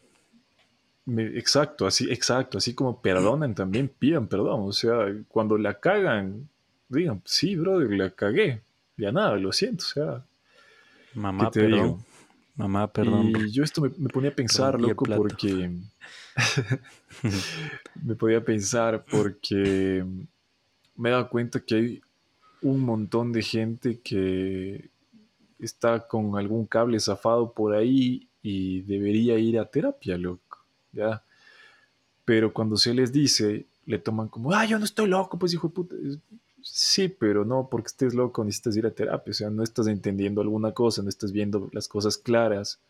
exacto, 1.06 1.86
así, 1.86 2.10
exacto. 2.10 2.58
Así 2.58 2.74
como 2.74 3.00
perdonen 3.00 3.54
también, 3.54 3.88
pidan 3.88 4.26
perdón. 4.26 4.62
O 4.64 4.72
sea, 4.72 5.14
cuando 5.28 5.56
la 5.56 5.78
cagan, 5.78 6.48
digan, 6.88 7.22
sí, 7.24 7.54
brother, 7.56 7.90
la 7.90 8.10
cagué. 8.10 8.62
Ya 8.96 9.12
nada, 9.12 9.36
lo 9.36 9.52
siento. 9.52 9.84
O 9.84 9.88
sea, 9.88 10.24
mamá, 11.14 11.50
perdón. 11.50 12.04
Mamá, 12.56 12.92
perdón. 12.92 13.32
Y 13.36 13.52
yo 13.52 13.62
esto 13.62 13.82
me, 13.82 14.08
ponía 14.08 14.30
a 14.30 14.34
pensar, 14.34 14.80
loco, 14.80 15.04
porque... 15.04 15.70
me 18.02 18.14
podía 18.14 18.44
pensar 18.44 19.04
porque 19.04 20.04
me 20.98 21.08
he 21.08 21.12
dado 21.12 21.30
cuenta 21.30 21.60
que 21.60 21.74
hay 21.74 22.02
un 22.60 22.80
montón 22.80 23.32
de 23.32 23.42
gente 23.42 24.00
que 24.00 24.90
está 25.58 26.06
con 26.06 26.36
algún 26.36 26.66
cable 26.66 27.00
zafado 27.00 27.52
por 27.52 27.74
ahí 27.74 28.28
y 28.42 28.82
debería 28.82 29.38
ir 29.38 29.58
a 29.58 29.64
terapia, 29.64 30.18
loco, 30.18 30.58
¿ya? 30.92 31.22
Pero 32.24 32.52
cuando 32.52 32.76
se 32.76 32.92
les 32.92 33.12
dice, 33.12 33.66
le 33.86 33.98
toman 33.98 34.28
como, 34.28 34.52
ah, 34.52 34.64
yo 34.66 34.78
no 34.78 34.84
estoy 34.84 35.08
loco, 35.08 35.38
pues 35.38 35.54
hijo 35.54 35.68
de 35.68 35.74
puta. 35.74 35.96
Sí, 36.62 37.08
pero 37.08 37.44
no 37.44 37.68
porque 37.70 37.86
estés 37.86 38.14
loco 38.14 38.44
necesitas 38.44 38.76
ir 38.76 38.86
a 38.86 38.90
terapia, 38.90 39.30
o 39.30 39.34
sea, 39.34 39.50
no 39.50 39.62
estás 39.62 39.86
entendiendo 39.86 40.40
alguna 40.40 40.72
cosa, 40.72 41.02
no 41.02 41.08
estás 41.08 41.32
viendo 41.32 41.70
las 41.72 41.86
cosas 41.88 42.18
claras. 42.18 42.80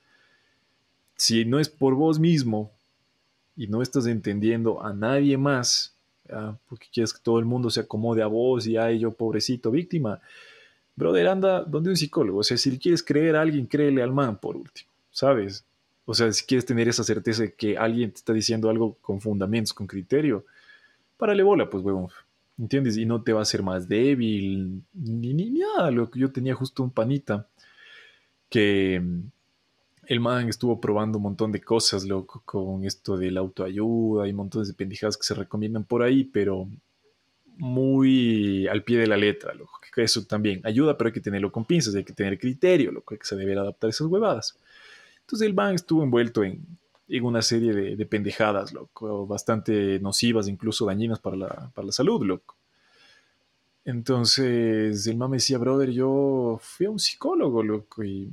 Si 1.14 1.44
no 1.44 1.60
es 1.60 1.68
por 1.68 1.94
vos 1.94 2.18
mismo 2.18 2.72
y 3.54 3.66
no 3.66 3.82
estás 3.82 4.06
entendiendo 4.06 4.82
a 4.82 4.94
nadie 4.94 5.36
más, 5.36 5.97
porque 6.68 6.86
quieres 6.92 7.12
que 7.12 7.20
todo 7.22 7.38
el 7.38 7.44
mundo 7.44 7.70
se 7.70 7.80
acomode 7.80 8.22
a 8.22 8.26
vos 8.26 8.66
y 8.66 8.76
ay, 8.76 8.98
yo 8.98 9.12
pobrecito 9.12 9.70
víctima, 9.70 10.20
brother, 10.96 11.28
anda 11.28 11.64
donde 11.64 11.90
un 11.90 11.96
psicólogo, 11.96 12.40
o 12.40 12.42
sea, 12.44 12.56
si 12.56 12.78
quieres 12.78 13.02
creer 13.02 13.36
a 13.36 13.42
alguien, 13.42 13.66
créele 13.66 14.02
al 14.02 14.12
man 14.12 14.38
por 14.38 14.56
último, 14.56 14.90
¿sabes? 15.10 15.64
O 16.04 16.14
sea, 16.14 16.32
si 16.32 16.44
quieres 16.46 16.64
tener 16.64 16.88
esa 16.88 17.04
certeza 17.04 17.42
de 17.42 17.54
que 17.54 17.76
alguien 17.76 18.10
te 18.10 18.16
está 18.16 18.32
diciendo 18.32 18.70
algo 18.70 18.96
con 19.00 19.20
fundamentos, 19.20 19.74
con 19.74 19.86
criterio, 19.86 20.44
párale 21.16 21.42
bola, 21.42 21.68
pues, 21.68 21.84
huevón 21.84 22.08
¿entiendes? 22.58 22.96
Y 22.96 23.06
no 23.06 23.22
te 23.22 23.32
va 23.32 23.40
a 23.40 23.42
hacer 23.42 23.62
más 23.62 23.88
débil, 23.88 24.82
ni, 24.92 25.32
ni, 25.32 25.50
nada. 25.50 25.90
Lo 25.90 26.10
que 26.10 26.18
yo 26.18 26.32
tenía 26.32 26.54
justo 26.54 26.82
un 26.82 26.90
panita 26.90 27.46
que 28.48 29.02
el 30.08 30.20
man 30.20 30.48
estuvo 30.48 30.80
probando 30.80 31.18
un 31.18 31.24
montón 31.24 31.52
de 31.52 31.60
cosas, 31.60 32.04
loco, 32.04 32.42
con 32.44 32.84
esto 32.84 33.16
de 33.16 33.30
la 33.30 33.40
autoayuda 33.40 34.26
y 34.26 34.32
montones 34.32 34.68
de 34.68 34.74
pendejadas 34.74 35.16
que 35.16 35.22
se 35.24 35.34
recomiendan 35.34 35.84
por 35.84 36.02
ahí, 36.02 36.24
pero 36.24 36.68
muy 37.58 38.66
al 38.68 38.82
pie 38.84 38.98
de 38.98 39.06
la 39.06 39.16
letra, 39.16 39.54
loco. 39.54 39.78
Que 39.94 40.02
eso 40.02 40.24
también 40.24 40.60
ayuda, 40.64 40.96
pero 40.96 41.08
hay 41.08 41.14
que 41.14 41.20
tenerlo 41.20 41.52
con 41.52 41.64
pinzas, 41.64 41.94
hay 41.94 42.04
que 42.04 42.12
tener 42.12 42.38
criterio, 42.38 42.90
loco, 42.90 43.16
que 43.16 43.26
se 43.26 43.36
deber 43.36 43.58
adaptar 43.58 43.90
esas 43.90 44.06
huevadas. 44.06 44.58
Entonces 45.20 45.46
el 45.46 45.54
man 45.54 45.74
estuvo 45.74 46.02
envuelto 46.02 46.42
en 46.42 46.64
en 47.08 47.24
una 47.24 47.42
serie 47.42 47.72
de, 47.72 48.06
pendejadas, 48.06 48.72
loco, 48.72 49.26
bastante 49.26 49.98
nocivas, 50.00 50.46
incluso 50.46 50.84
dañinas 50.84 51.18
para 51.18 51.36
la, 51.36 51.70
para 51.74 51.86
la 51.86 51.92
salud, 51.92 52.22
loco. 52.24 52.56
Entonces 53.84 55.06
el 55.06 55.16
mamá 55.16 55.30
me 55.30 55.36
decía, 55.38 55.56
brother, 55.56 55.90
yo 55.90 56.58
fui 56.60 56.86
a 56.86 56.90
un 56.90 56.98
psicólogo, 56.98 57.62
loco, 57.62 58.04
y 58.04 58.30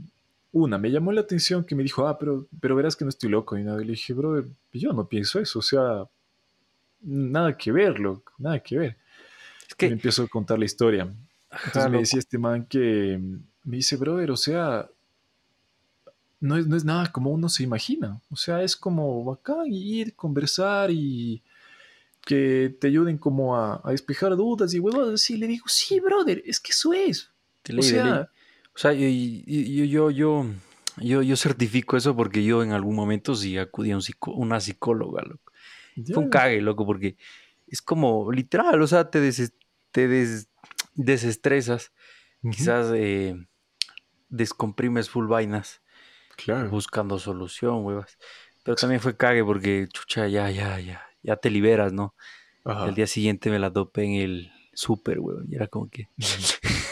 una, 0.55 0.77
me 0.77 0.89
llamó 0.89 1.11
la 1.11 1.19
atención 1.19 1.65
que 1.65 1.75
me 1.75 1.83
dijo, 1.83 2.07
ah, 2.07 2.17
pero, 2.17 2.47
pero 2.61 2.77
verás 2.77 2.95
que 2.95 3.03
no 3.03 3.09
estoy 3.09 3.29
loco, 3.29 3.57
y 3.57 3.63
nada, 3.63 3.81
y 3.81 3.85
le 3.85 3.91
dije, 3.91 4.13
brother, 4.13 4.45
yo 4.71 4.93
no 4.93 5.05
pienso 5.05 5.37
eso, 5.37 5.59
o 5.59 5.61
sea, 5.61 6.07
nada 7.01 7.57
que 7.57 7.73
ver, 7.73 7.99
loco, 7.99 8.31
nada 8.37 8.59
que 8.59 8.77
ver. 8.77 8.97
Es 9.67 9.75
que... 9.75 9.87
me 9.87 9.93
empiezo 9.93 10.23
a 10.23 10.27
contar 10.29 10.57
la 10.57 10.63
historia. 10.63 11.13
Entonces 11.65 11.91
me 11.91 11.97
decía 11.97 12.19
este 12.19 12.37
man 12.37 12.65
que 12.65 13.19
me 13.65 13.75
dice, 13.75 13.97
brother, 13.97 14.31
o 14.31 14.37
sea, 14.37 14.89
no 16.39 16.55
es, 16.55 16.67
no 16.67 16.77
es 16.77 16.85
nada 16.85 17.11
como 17.11 17.31
uno 17.31 17.49
se 17.49 17.63
imagina. 17.63 18.21
O 18.29 18.37
sea, 18.37 18.63
es 18.63 18.77
como 18.77 19.25
bacán 19.25 19.65
ir, 19.67 20.15
conversar 20.15 20.89
y 20.89 21.43
que 22.21 22.77
te 22.79 22.87
ayuden 22.87 23.17
como 23.17 23.57
a, 23.57 23.81
despejar 23.89 24.37
dudas 24.37 24.73
y 24.73 24.79
huevos. 24.79 25.29
Y 25.29 25.35
le 25.35 25.47
digo, 25.47 25.65
sí, 25.67 25.99
brother, 25.99 26.41
es 26.45 26.61
que 26.61 26.71
eso 26.71 26.93
es. 26.93 27.29
o 27.77 27.81
sea, 27.81 28.29
o 28.75 28.77
sea 28.77 28.93
yo, 28.93 29.07
yo, 29.07 30.09
yo, 30.09 30.45
yo, 30.97 31.21
yo, 31.21 31.35
certifico 31.35 31.97
eso 31.97 32.15
porque 32.15 32.43
yo 32.43 32.63
en 32.63 32.73
algún 32.73 32.95
momento 32.95 33.35
sí 33.35 33.57
acudí 33.57 33.91
a 33.91 33.97
un 33.97 34.03
una 34.27 34.59
psicóloga, 34.59 35.23
loco. 35.23 35.51
Fue 36.13 36.23
un 36.23 36.29
cague, 36.29 36.61
loco, 36.61 36.85
porque 36.85 37.15
es 37.67 37.81
como 37.81 38.31
literal, 38.31 38.81
o 38.81 38.87
sea, 38.87 39.09
te, 39.09 39.31
te 39.91 40.45
desestresas, 40.93 41.93
quizás 42.51 42.91
eh, 42.93 43.35
descomprimes 44.29 45.09
full 45.09 45.27
vainas 45.27 45.81
Claro. 46.35 46.69
Buscando 46.69 47.17
solución, 47.19 47.85
huevas. 47.85 48.17
Pero 48.63 48.75
también 48.75 49.01
fue 49.01 49.15
cague 49.15 49.43
porque, 49.43 49.87
chucha, 49.91 50.27
ya, 50.27 50.49
ya, 50.49 50.79
ya, 50.79 51.05
ya 51.23 51.35
te 51.37 51.49
liberas, 51.49 51.93
¿no? 51.93 52.15
El 52.65 52.95
día 52.95 53.05
siguiente 53.05 53.51
me 53.51 53.59
la 53.59 53.69
dopé 53.69 54.03
en 54.03 54.13
el 54.13 54.51
súper, 54.73 55.19
weón. 55.19 55.45
Y 55.49 55.55
era 55.55 55.67
como 55.67 55.89
que. 55.89 56.09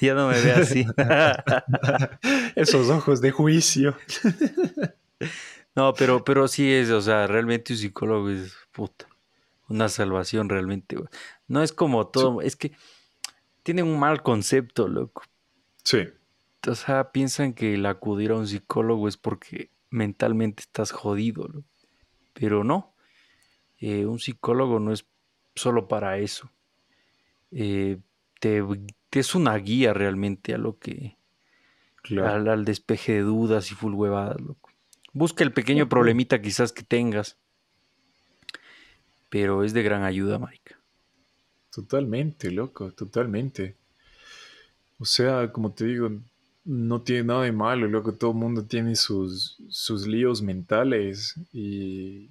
ya 0.06 0.14
no 0.14 0.28
me 0.28 0.40
ve 0.40 0.52
así. 0.52 0.86
Esos 2.56 2.88
ojos 2.90 3.20
de 3.20 3.30
juicio. 3.30 3.96
no, 5.74 5.94
pero, 5.94 6.24
pero 6.24 6.48
sí 6.48 6.72
es, 6.72 6.90
o 6.90 7.00
sea, 7.00 7.26
realmente 7.26 7.72
un 7.72 7.78
psicólogo 7.78 8.30
es 8.30 8.56
puta. 8.72 9.06
Una 9.68 9.88
salvación 9.88 10.48
realmente. 10.48 10.96
No 11.46 11.62
es 11.62 11.72
como 11.72 12.08
todo, 12.08 12.40
es 12.40 12.56
que 12.56 12.72
tienen 13.62 13.86
un 13.86 13.98
mal 13.98 14.22
concepto, 14.22 14.88
loco. 14.88 15.22
Sí 15.84 16.08
o 16.68 16.74
sea, 16.74 17.12
piensan 17.12 17.52
que 17.54 17.74
el 17.74 17.86
acudir 17.86 18.32
a 18.32 18.36
un 18.36 18.46
psicólogo 18.46 19.08
es 19.08 19.16
porque 19.16 19.70
mentalmente 19.90 20.62
estás 20.62 20.90
jodido, 20.90 21.48
pero 22.34 22.64
no. 22.64 22.94
Eh, 23.78 24.04
un 24.06 24.18
psicólogo 24.18 24.78
no 24.78 24.92
es 24.92 25.06
solo 25.54 25.88
para 25.88 26.18
eso. 26.18 26.50
Eh, 27.50 27.98
te, 28.40 28.62
es 29.18 29.34
una 29.34 29.56
guía 29.56 29.92
realmente 29.92 30.54
a 30.54 30.58
lo 30.58 30.78
que. 30.78 31.16
Al, 32.16 32.64
despeje 32.64 33.12
de 33.12 33.20
dudas 33.20 33.70
y 33.72 33.74
full 33.74 33.94
huevadas, 33.94 34.40
loco. 34.40 34.70
Busca 35.12 35.44
el 35.44 35.52
pequeño 35.52 35.88
problemita 35.88 36.40
quizás 36.40 36.72
que 36.72 36.82
tengas. 36.82 37.36
Pero 39.28 39.64
es 39.64 39.74
de 39.74 39.82
gran 39.82 40.04
ayuda, 40.04 40.38
Marica. 40.38 40.78
Totalmente, 41.72 42.50
loco, 42.50 42.92
totalmente. 42.92 43.76
O 44.98 45.04
sea, 45.04 45.52
como 45.52 45.72
te 45.72 45.86
digo, 45.86 46.10
no 46.64 47.02
tiene 47.02 47.24
nada 47.24 47.42
de 47.42 47.52
malo, 47.52 47.88
lo 47.88 48.02
que 48.02 48.12
todo 48.12 48.30
el 48.30 48.36
mundo 48.36 48.64
tiene 48.64 48.96
sus, 48.96 49.58
sus 49.68 50.06
líos 50.06 50.42
mentales 50.42 51.34
y 51.52 52.28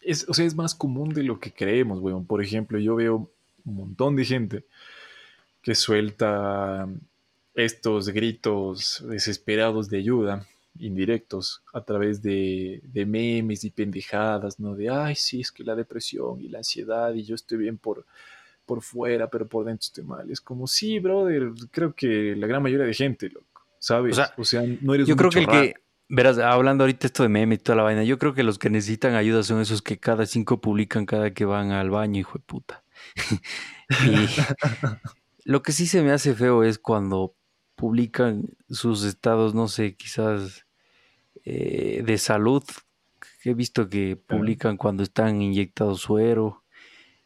es, 0.00 0.26
o 0.28 0.34
sea, 0.34 0.46
es 0.46 0.54
más 0.54 0.74
común 0.74 1.10
de 1.10 1.22
lo 1.22 1.40
que 1.40 1.52
creemos, 1.52 2.00
weón. 2.00 2.26
Por 2.26 2.42
ejemplo, 2.42 2.78
yo 2.78 2.96
veo 2.96 3.30
un 3.64 3.74
montón 3.74 4.16
de 4.16 4.24
gente 4.24 4.64
que 5.62 5.74
suelta 5.74 6.88
estos 7.54 8.08
gritos 8.08 9.04
desesperados 9.08 9.88
de 9.90 9.98
ayuda, 9.98 10.46
indirectos, 10.78 11.62
a 11.72 11.82
través 11.82 12.22
de, 12.22 12.80
de 12.84 13.06
memes 13.06 13.64
y 13.64 13.70
pendejadas, 13.70 14.58
¿no? 14.58 14.74
De, 14.74 14.88
ay, 14.88 15.14
sí, 15.16 15.40
es 15.40 15.52
que 15.52 15.64
la 15.64 15.74
depresión 15.74 16.40
y 16.40 16.48
la 16.48 16.58
ansiedad 16.58 17.12
y 17.14 17.24
yo 17.24 17.34
estoy 17.34 17.58
bien 17.58 17.76
por 17.76 18.06
por 18.70 18.82
fuera, 18.82 19.28
pero 19.28 19.48
por 19.48 19.64
dentro 19.64 19.84
estoy 19.84 20.04
mal. 20.04 20.30
Es 20.30 20.40
como, 20.40 20.68
sí, 20.68 21.00
brother, 21.00 21.50
creo 21.72 21.92
que 21.92 22.36
la 22.36 22.46
gran 22.46 22.62
mayoría 22.62 22.86
de 22.86 22.94
gente, 22.94 23.28
loco, 23.28 23.66
¿sabes? 23.80 24.16
O 24.36 24.44
sea, 24.44 24.62
no 24.80 24.94
eres 24.94 25.08
Yo 25.08 25.16
creo 25.16 25.28
que 25.28 25.40
el 25.40 25.48
que, 25.48 25.74
verás, 26.08 26.38
hablando 26.38 26.84
ahorita 26.84 27.08
esto 27.08 27.24
de 27.24 27.30
meme 27.30 27.56
y 27.56 27.58
toda 27.58 27.74
la 27.74 27.82
vaina, 27.82 28.04
yo 28.04 28.16
creo 28.16 28.32
que 28.32 28.44
los 28.44 28.60
que 28.60 28.70
necesitan 28.70 29.16
ayuda 29.16 29.42
son 29.42 29.60
esos 29.60 29.82
que 29.82 29.98
cada 29.98 30.24
cinco 30.24 30.60
publican 30.60 31.04
cada 31.04 31.34
que 31.34 31.44
van 31.44 31.72
al 31.72 31.90
baño, 31.90 32.20
hijo 32.20 32.38
de 32.38 32.44
puta. 32.44 32.84
y 34.06 34.28
lo 35.44 35.62
que 35.62 35.72
sí 35.72 35.86
se 35.86 36.02
me 36.02 36.12
hace 36.12 36.34
feo 36.34 36.64
es 36.64 36.78
cuando 36.78 37.34
publican 37.74 38.48
sus 38.68 39.04
estados, 39.04 39.54
no 39.54 39.68
sé, 39.68 39.96
quizás 39.96 40.66
eh, 41.44 42.02
de 42.04 42.18
salud. 42.18 42.62
He 43.44 43.54
visto 43.54 43.88
que 43.88 44.16
publican 44.16 44.76
cuando 44.76 45.02
están 45.02 45.40
inyectados 45.40 46.00
suero 46.00 46.64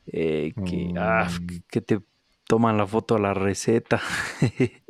eh, 0.07 0.53
que, 0.65 0.93
ah, 0.97 1.29
mm. 1.29 1.47
que 1.69 1.81
te 1.81 2.01
toman 2.47 2.77
la 2.77 2.87
foto 2.87 3.17
a 3.17 3.21
la 3.21 3.35
receta. 3.35 4.01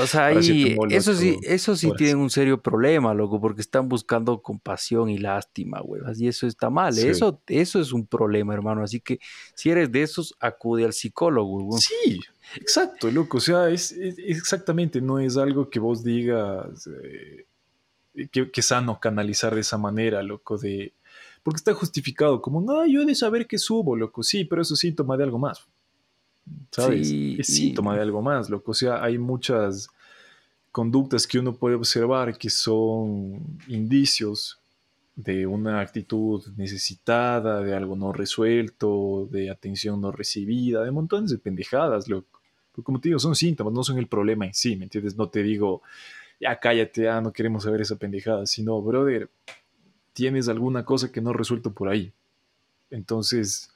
o 0.00 0.06
sea, 0.06 0.26
ahí, 0.26 0.76
eso 0.90 1.14
sí, 1.14 1.38
eso 1.42 1.76
sí 1.76 1.90
tienen 1.96 2.18
un 2.18 2.30
serio 2.30 2.60
problema, 2.60 3.14
loco, 3.14 3.40
porque 3.40 3.60
están 3.60 3.88
buscando 3.88 4.40
compasión 4.42 5.08
y 5.10 5.18
lástima, 5.18 5.80
huevas, 5.82 6.20
y 6.20 6.28
eso 6.28 6.46
está 6.46 6.70
mal, 6.70 6.96
eso, 6.96 7.40
eso 7.46 7.80
es 7.80 7.92
un 7.92 8.06
problema, 8.06 8.54
hermano, 8.54 8.82
así 8.82 9.00
que 9.00 9.18
si 9.54 9.70
eres 9.70 9.90
de 9.90 10.02
esos, 10.02 10.34
acude 10.40 10.84
al 10.84 10.92
psicólogo. 10.92 11.78
Sí, 11.78 12.20
exacto, 12.56 13.10
loco, 13.10 13.38
o 13.38 13.40
sea, 13.40 13.68
es, 13.68 13.92
exactamente, 13.92 15.00
no 15.00 15.18
es 15.18 15.36
algo 15.36 15.68
que 15.68 15.80
vos 15.80 16.04
digas 16.04 16.88
eh, 17.04 17.46
que, 18.30 18.50
que 18.50 18.62
sano 18.62 19.00
canalizar 19.00 19.54
de 19.54 19.62
esa 19.62 19.78
manera, 19.78 20.22
loco, 20.22 20.58
de 20.58 20.94
porque 21.42 21.56
está 21.56 21.72
justificado 21.72 22.42
como, 22.42 22.60
no, 22.60 22.86
yo 22.86 23.02
he 23.02 23.06
de 23.06 23.14
saber 23.14 23.46
que 23.46 23.58
subo, 23.58 23.96
loco, 23.96 24.22
sí, 24.22 24.44
pero 24.44 24.62
eso 24.62 24.74
es 24.74 24.80
síntoma 24.80 25.16
de 25.16 25.24
algo 25.24 25.38
más. 25.38 25.66
¿Sabes? 26.70 27.10
es 27.10 27.46
síntoma 27.46 27.94
de 27.94 28.02
algo 28.02 28.22
más, 28.22 28.50
loco. 28.50 28.72
O 28.72 28.74
sea, 28.74 29.02
hay 29.02 29.18
muchas 29.18 29.88
conductas 30.72 31.26
que 31.26 31.38
uno 31.38 31.54
puede 31.54 31.74
observar 31.74 32.36
que 32.38 32.50
son 32.50 33.58
indicios 33.68 34.60
de 35.16 35.46
una 35.46 35.80
actitud 35.80 36.42
necesitada, 36.56 37.60
de 37.60 37.74
algo 37.74 37.96
no 37.96 38.12
resuelto, 38.12 39.28
de 39.30 39.50
atención 39.50 40.00
no 40.00 40.12
recibida, 40.12 40.84
de 40.84 40.90
montones 40.90 41.30
de 41.30 41.38
pendejadas, 41.38 42.08
loco. 42.08 42.40
Porque 42.72 42.84
como 42.84 43.00
te 43.00 43.08
digo, 43.08 43.18
son 43.18 43.34
síntomas, 43.34 43.72
no 43.72 43.82
son 43.82 43.98
el 43.98 44.06
problema 44.06 44.46
en 44.46 44.54
sí, 44.54 44.76
¿me 44.76 44.84
entiendes? 44.84 45.16
No 45.16 45.28
te 45.28 45.42
digo, 45.42 45.82
ya 46.40 46.58
cállate, 46.58 47.02
ya 47.02 47.20
no 47.20 47.32
queremos 47.32 47.64
saber 47.64 47.80
esa 47.80 47.96
pendejada, 47.96 48.46
sino, 48.46 48.80
brother, 48.80 49.28
tienes 50.12 50.48
alguna 50.48 50.84
cosa 50.84 51.12
que 51.12 51.20
no 51.20 51.32
resuelto 51.32 51.72
por 51.72 51.88
ahí. 51.88 52.12
Entonces, 52.90 53.70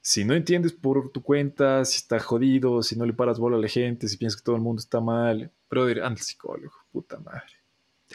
si 0.00 0.24
no 0.24 0.34
entiendes 0.34 0.72
por 0.72 1.10
tu 1.10 1.22
cuenta, 1.22 1.84
si 1.84 1.96
está 1.96 2.18
jodido, 2.18 2.82
si 2.82 2.96
no 2.96 3.04
le 3.04 3.12
paras 3.12 3.38
bola 3.38 3.56
a 3.56 3.60
la 3.60 3.68
gente, 3.68 4.08
si 4.08 4.16
piensas 4.16 4.40
que 4.40 4.44
todo 4.44 4.56
el 4.56 4.62
mundo 4.62 4.80
está 4.80 5.00
mal, 5.00 5.52
brother, 5.70 5.98
anda 5.98 6.08
al 6.08 6.18
psicólogo, 6.18 6.74
puta 6.92 7.18
madre. 7.18 7.58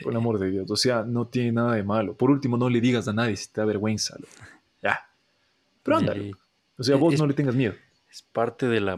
Por 0.01 0.11
el 0.11 0.17
amor 0.17 0.39
de 0.39 0.49
Dios. 0.49 0.71
O 0.71 0.75
sea, 0.75 1.03
no 1.03 1.27
tiene 1.27 1.51
nada 1.51 1.75
de 1.75 1.83
malo. 1.83 2.15
Por 2.17 2.31
último, 2.31 2.57
no 2.57 2.67
le 2.67 2.81
digas 2.81 3.07
a 3.07 3.13
nadie 3.13 3.35
si 3.35 3.51
te 3.51 3.61
da 3.61 3.65
vergüenza. 3.65 4.17
Ya. 4.81 4.99
Pero 5.81 5.97
anda. 5.97 6.13
O 6.77 6.83
sea, 6.83 6.97
vos 6.97 7.17
no 7.17 7.25
le 7.25 7.33
tengas 7.33 7.55
miedo. 7.55 7.73
Es 8.11 8.21
parte 8.21 8.67
de 8.67 8.81
la, 8.81 8.97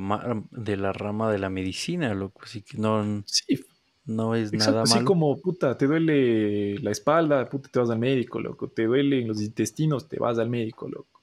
de 0.49 0.77
la 0.77 0.93
rama 0.93 1.31
de 1.31 1.37
la 1.37 1.51
medicina, 1.51 2.11
loco. 2.15 2.41
Así 2.43 2.63
que 2.63 2.79
no. 2.79 3.23
Sí, 3.27 3.63
no 4.05 4.33
es 4.33 4.51
nada 4.51 4.71
malo. 4.71 4.83
Así 4.83 5.03
como, 5.03 5.39
puta, 5.39 5.77
te 5.77 5.85
duele 5.85 6.79
la 6.79 6.89
espalda, 6.89 7.47
puta, 7.47 7.69
te 7.69 7.77
vas 7.77 7.89
al 7.91 7.99
médico, 7.99 8.39
loco. 8.39 8.67
Te 8.69 8.85
duelen 8.85 9.27
los 9.27 9.41
intestinos, 9.41 10.07
te 10.07 10.17
vas 10.17 10.39
al 10.39 10.49
médico, 10.49 10.89
loco. 10.89 11.14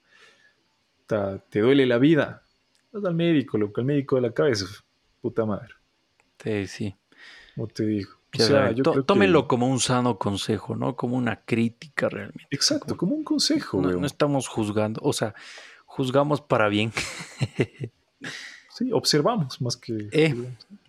Te 1.07 1.59
duele 1.59 1.85
la 1.85 1.97
vida, 1.97 2.43
vas 2.91 3.05
al 3.05 3.15
médico, 3.15 3.57
loco. 3.57 3.81
El 3.81 3.87
médico 3.87 4.15
de 4.15 4.21
la 4.23 4.33
cabeza, 4.33 4.65
puta 5.21 5.45
madre. 5.45 5.73
Sí, 6.43 6.67
sí. 6.67 6.95
Como 7.55 7.67
te 7.67 7.85
digo. 7.85 8.11
tómelo 9.05 9.47
como 9.47 9.67
un 9.67 9.79
sano 9.79 10.17
consejo, 10.17 10.75
¿no? 10.75 10.95
Como 10.95 11.15
una 11.17 11.43
crítica 11.43 12.09
realmente. 12.09 12.47
Exacto, 12.51 12.97
como, 12.97 13.15
un 13.15 13.23
consejo. 13.23 13.81
No, 13.81 13.91
no, 13.91 14.05
estamos 14.05 14.47
juzgando, 14.47 14.99
o 15.03 15.13
sea, 15.13 15.35
juzgamos 15.85 16.41
para 16.41 16.67
bien. 16.69 16.91
Sí, 18.75 18.91
observamos 18.91 19.61
más 19.61 19.77
que... 19.77 20.09
Eh, 20.11 20.33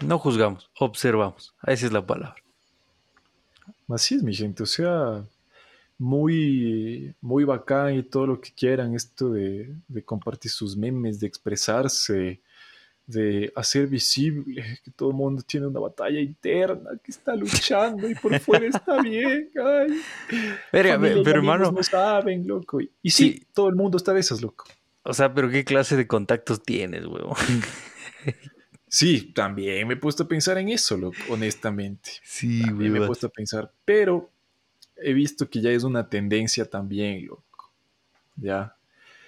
no 0.06 0.18
juzgamos, 0.18 0.70
observamos. 0.78 1.54
Esa 1.66 1.84
es 1.84 1.92
la 1.92 2.06
palabra. 2.06 2.42
Así 3.88 4.14
es, 4.14 4.22
mi 4.22 4.34
gente. 4.34 4.62
O 4.62 4.66
sea, 4.66 5.22
muy, 5.98 7.14
muy 7.20 7.44
bacán 7.44 7.94
y 7.94 8.02
todo 8.02 8.26
lo 8.26 8.40
que 8.40 8.52
quieran. 8.52 8.94
Esto 8.94 9.30
de, 9.30 9.76
compartir 10.04 10.50
sus 10.50 10.76
memes, 10.76 11.20
de 11.20 11.26
expresarse, 11.26 12.40
de 13.06 13.52
hacer 13.54 13.86
visible 13.86 14.80
que 14.82 14.90
todo 14.90 15.10
el 15.10 15.16
mundo 15.16 15.42
tiene 15.42 15.66
una 15.66 15.80
batalla 15.80 16.20
interna, 16.20 16.90
que 17.02 17.10
está 17.10 17.36
luchando 17.36 18.08
y 18.08 18.14
por 18.14 18.38
fuera 18.40 18.66
está 18.66 19.00
bien. 19.02 19.50
Ay, 19.62 20.00
pero, 20.70 20.90
hermano. 21.30 21.70
No 21.72 21.82
saben, 21.82 22.46
loco. 22.46 22.78
Y 23.02 23.10
sí, 23.10 23.46
todo 23.52 23.68
el 23.68 23.74
mundo 23.74 23.98
está 23.98 24.12
de 24.12 24.20
esas, 24.20 24.42
loco. 24.42 24.64
O 25.02 25.12
sea, 25.12 25.34
pero 25.34 25.50
¿qué 25.50 25.64
clase 25.64 25.96
de 25.96 26.06
contactos 26.06 26.62
tienes, 26.62 27.04
huevo? 27.06 27.36
Sí, 28.94 29.32
también 29.34 29.88
me 29.88 29.94
he 29.94 29.96
puesto 29.96 30.22
a 30.22 30.28
pensar 30.28 30.56
en 30.56 30.68
eso, 30.68 30.96
loco, 30.96 31.16
honestamente. 31.28 32.12
Sí, 32.22 32.62
también 32.62 32.92
me 32.92 33.02
he 33.02 33.06
puesto 33.08 33.26
a 33.26 33.30
pensar, 33.30 33.72
pero 33.84 34.30
he 34.96 35.12
visto 35.12 35.48
que 35.48 35.60
ya 35.60 35.70
es 35.70 35.84
una 35.84 36.08
tendencia 36.08 36.64
también, 36.64 37.26
loco. 37.26 37.72
Ya. 38.36 38.76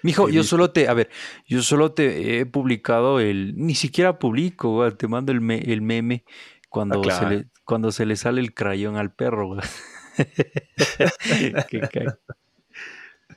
Mijo, 0.03 0.29
yo 0.29 0.43
solo 0.43 0.71
te, 0.71 0.87
a 0.87 0.93
ver, 0.93 1.09
yo 1.47 1.61
solo 1.61 1.91
te 1.91 2.39
he 2.39 2.45
publicado 2.45 3.19
el, 3.19 3.55
ni 3.57 3.75
siquiera 3.75 4.19
publico, 4.19 4.91
te 4.93 5.07
mando 5.07 5.31
el, 5.31 5.49
el 5.51 5.81
meme 5.81 6.23
cuando, 6.69 7.01
ah, 7.09 7.11
se 7.11 7.29
le, 7.29 7.47
cuando 7.65 7.91
se 7.91 8.05
le 8.05 8.15
sale 8.15 8.41
el 8.41 8.53
crayón 8.53 8.95
al 8.95 9.13
perro. 9.13 9.57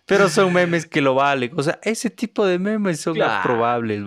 Pero 0.06 0.28
son 0.28 0.52
memes 0.52 0.86
que 0.86 1.00
lo 1.00 1.14
valen. 1.14 1.52
O 1.56 1.62
sea, 1.62 1.78
ese 1.82 2.10
tipo 2.10 2.44
de 2.44 2.58
memes 2.58 3.00
son 3.00 3.16
probables, 3.42 4.02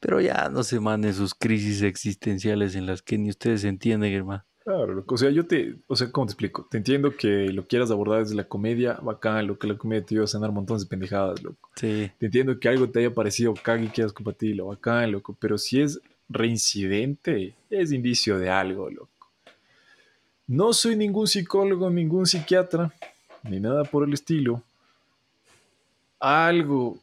Pero 0.00 0.20
ya 0.20 0.48
no 0.50 0.62
se 0.62 0.80
manden 0.80 1.14
sus 1.14 1.34
crisis 1.34 1.82
existenciales 1.82 2.76
en 2.76 2.86
las 2.86 3.02
que 3.02 3.18
ni 3.18 3.30
ustedes 3.30 3.64
entienden, 3.64 4.12
hermano. 4.12 4.44
Claro, 4.64 5.04
O 5.06 5.16
sea, 5.16 5.30
yo 5.30 5.44
te, 5.44 5.74
o 5.88 5.96
sea, 5.96 6.10
¿cómo 6.12 6.26
te 6.26 6.32
explico? 6.32 6.66
Te 6.70 6.76
entiendo 6.76 7.16
que 7.16 7.48
lo 7.48 7.66
quieras 7.66 7.90
abordar 7.90 8.20
desde 8.20 8.36
la 8.36 8.44
comedia, 8.44 8.94
bacán, 9.02 9.46
lo 9.46 9.58
que 9.58 9.66
la 9.66 9.76
comedia 9.76 10.04
te 10.04 10.14
iba 10.14 10.24
a 10.24 10.28
sanar 10.28 10.52
montones 10.52 10.82
de 10.84 10.88
pendejadas, 10.88 11.42
loco. 11.42 11.70
Sí. 11.74 12.10
Te 12.18 12.26
entiendo 12.26 12.58
que 12.58 12.68
algo 12.68 12.88
te 12.88 13.00
haya 13.00 13.12
parecido 13.12 13.54
cague 13.54 13.86
y 13.86 13.88
quieras 13.88 14.12
compartirlo, 14.12 14.66
bacán, 14.66 15.10
loco. 15.10 15.36
Pero 15.40 15.58
si 15.58 15.80
es 15.80 16.00
reincidente, 16.28 17.54
es 17.70 17.92
indicio 17.92 18.38
de 18.38 18.50
algo, 18.50 18.88
loco. 18.88 19.08
No 20.46 20.72
soy 20.72 20.96
ningún 20.96 21.26
psicólogo, 21.26 21.90
ningún 21.90 22.26
psiquiatra, 22.26 22.92
ni 23.42 23.58
nada 23.58 23.84
por 23.84 24.06
el 24.06 24.12
estilo. 24.12 24.62
Algo, 26.20 26.98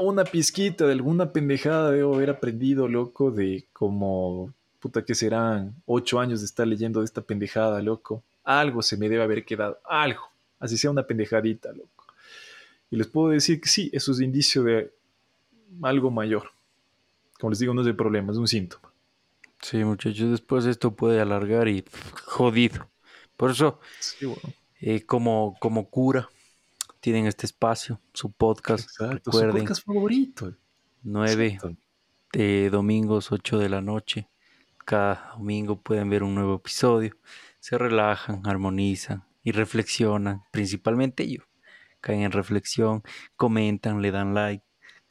una 0.00 0.24
pizquita 0.24 0.86
de 0.86 0.92
alguna 0.92 1.32
pendejada 1.32 1.90
debo 1.90 2.14
haber 2.14 2.30
aprendido, 2.30 2.88
loco, 2.88 3.30
de 3.30 3.64
como 3.72 4.52
puta 4.80 5.04
que 5.04 5.14
serán 5.14 5.74
ocho 5.86 6.18
años 6.18 6.40
de 6.40 6.46
estar 6.46 6.66
leyendo 6.66 7.00
de 7.00 7.04
esta 7.04 7.20
pendejada, 7.20 7.80
loco. 7.82 8.24
Algo 8.42 8.82
se 8.82 8.96
me 8.96 9.08
debe 9.08 9.22
haber 9.22 9.44
quedado, 9.44 9.78
algo, 9.84 10.22
así 10.58 10.76
sea 10.76 10.90
una 10.90 11.06
pendejadita, 11.06 11.70
loco. 11.72 12.06
Y 12.90 12.96
les 12.96 13.06
puedo 13.06 13.28
decir 13.28 13.60
que 13.60 13.68
sí, 13.68 13.90
eso 13.92 14.10
es 14.10 14.20
indicio 14.20 14.64
de 14.64 14.90
algo 15.82 16.10
mayor. 16.10 16.50
Como 17.38 17.50
les 17.50 17.60
digo, 17.60 17.74
no 17.74 17.82
es 17.82 17.86
el 17.86 17.94
problema, 17.94 18.32
es 18.32 18.38
un 18.38 18.48
síntoma. 18.48 18.90
Sí, 19.60 19.84
muchachos, 19.84 20.30
después 20.30 20.64
esto 20.64 20.90
puede 20.90 21.20
alargar 21.20 21.68
y 21.68 21.84
jodido. 22.24 22.88
Por 23.36 23.50
eso, 23.50 23.78
eh, 24.80 25.02
como, 25.04 25.56
como 25.60 25.88
cura, 25.88 26.28
tienen 27.00 27.26
este 27.26 27.46
espacio, 27.46 28.00
su 28.14 28.32
podcast. 28.32 28.84
Exacto, 28.84 29.30
su 29.30 29.40
podcast 29.40 29.84
favorito. 29.84 30.54
Nueve 31.02 31.58
de 32.32 32.70
domingos, 32.70 33.32
ocho 33.32 33.58
de 33.58 33.68
la 33.68 33.80
noche 33.80 34.29
cada 34.90 35.34
domingo 35.36 35.80
pueden 35.80 36.10
ver 36.10 36.24
un 36.24 36.34
nuevo 36.34 36.56
episodio, 36.56 37.16
se 37.60 37.78
relajan, 37.78 38.42
armonizan 38.44 39.24
y 39.44 39.52
reflexionan, 39.52 40.42
principalmente 40.50 41.22
ellos. 41.22 41.44
Caen 42.00 42.22
en 42.22 42.32
reflexión, 42.32 43.04
comentan, 43.36 44.02
le 44.02 44.10
dan 44.10 44.34
like, 44.34 44.64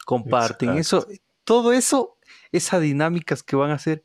comparten. 0.04 0.76
Eso, 0.76 1.06
todo 1.44 1.72
eso, 1.72 2.18
esas 2.52 2.82
dinámicas 2.82 3.42
que 3.42 3.56
van 3.56 3.70
a 3.70 3.76
hacer, 3.76 4.04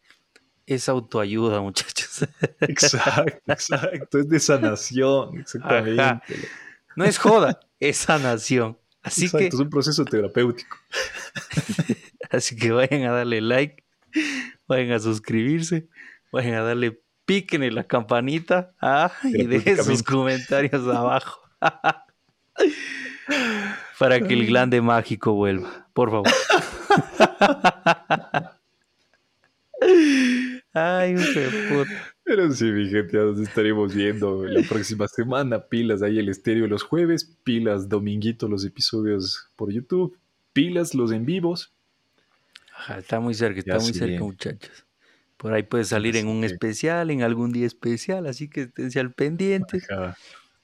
es 0.66 0.88
autoayuda, 0.88 1.60
muchachos. 1.70 2.26
Exacto, 2.62 3.52
exacto. 3.52 4.20
Es 4.20 4.30
de 4.30 4.40
sanación, 4.40 5.40
exactamente. 5.40 6.38
No 6.96 7.04
es 7.04 7.18
joda, 7.18 7.60
es 7.82 7.98
sanación. 7.98 8.80
Así 9.02 9.30
que. 9.30 9.48
Es 9.48 9.56
un 9.56 9.70
proceso 9.70 10.06
terapéutico. 10.06 10.78
Así 12.32 12.56
que 12.56 12.72
vayan 12.72 13.04
a 13.04 13.12
darle 13.12 13.42
like, 13.42 13.84
vayan 14.68 14.92
a 14.92 15.00
suscribirse, 15.00 15.88
vayan 16.32 16.56
a 16.56 16.62
darle 16.62 17.00
piquen 17.26 17.64
en 17.64 17.76
la 17.76 17.86
campanita 17.86 18.74
ah, 18.82 19.12
y 19.24 19.46
dejen 19.46 19.84
sus 19.84 20.04
comentarios 20.04 20.88
abajo. 20.88 21.42
Para 24.00 24.20
que 24.20 24.34
el 24.34 24.46
glande 24.46 24.82
mágico 24.82 25.34
vuelva, 25.34 25.88
por 25.94 26.12
favor. 26.12 26.28
Ay, 30.74 31.16
puta. 31.16 32.14
Pero 32.24 32.52
sí, 32.52 32.66
mi 32.66 32.90
gente, 32.90 33.14
ya 33.14 33.24
nos 33.24 33.40
estaremos 33.40 33.96
viendo 33.96 34.46
la 34.46 34.68
próxima 34.68 35.08
semana. 35.08 35.68
Pilas 35.68 36.02
ahí 36.02 36.20
el 36.20 36.28
estéreo 36.28 36.68
los 36.68 36.84
jueves, 36.84 37.38
pilas 37.44 37.88
dominguito 37.88 38.48
los 38.48 38.66
episodios 38.66 39.50
por 39.56 39.72
YouTube, 39.72 40.18
pilas 40.54 40.94
los 40.94 41.12
en 41.12 41.26
vivos 41.26 41.75
está 42.98 43.20
muy 43.20 43.34
cerca, 43.34 43.60
está 43.60 43.80
muy 43.80 43.94
cerca, 43.94 44.24
muchachos. 44.24 44.86
Por 45.38 45.54
ahí 45.54 45.64
puede 45.64 45.84
salir 45.84 46.16
en 46.16 46.28
un 46.28 46.44
especial, 46.44 47.12
en 47.12 47.22
algún 47.22 47.52
día 47.52 47.68
especial, 47.68 48.26
así 48.26 48.50
que 48.50 48.62
estén 48.62 48.90
al 48.98 49.14
pendiente. 49.14 49.82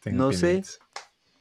no 0.06 0.32
sé. 0.32 0.64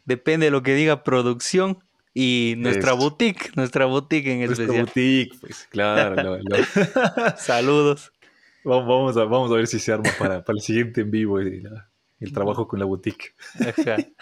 Depende 0.05 0.47
de 0.47 0.51
lo 0.51 0.63
que 0.63 0.75
diga 0.75 1.05
producción 1.05 1.79
y 2.13 2.55
nuestra 2.59 2.93
boutique, 2.93 3.53
nuestra 3.55 3.85
boutique 3.87 4.33
en 4.33 4.39
nuestra 4.41 4.65
especial. 4.65 4.87
boutique, 4.87 5.39
pues 5.41 5.67
claro. 5.71 6.41
Saludos. 7.39 8.13
Vamos 8.65 9.17
a, 9.17 9.25
vamos 9.25 9.51
a 9.53 9.55
ver 9.55 9.67
si 9.67 9.79
se 9.79 9.93
arma 9.93 10.11
para, 10.19 10.45
para 10.45 10.57
el 10.57 10.63
siguiente 10.63 11.03
en 11.03 11.11
vivo 11.11 11.39
el 11.41 12.33
trabajo 12.33 12.67
con 12.67 12.79
la 12.79 12.85
boutique. 12.85 13.35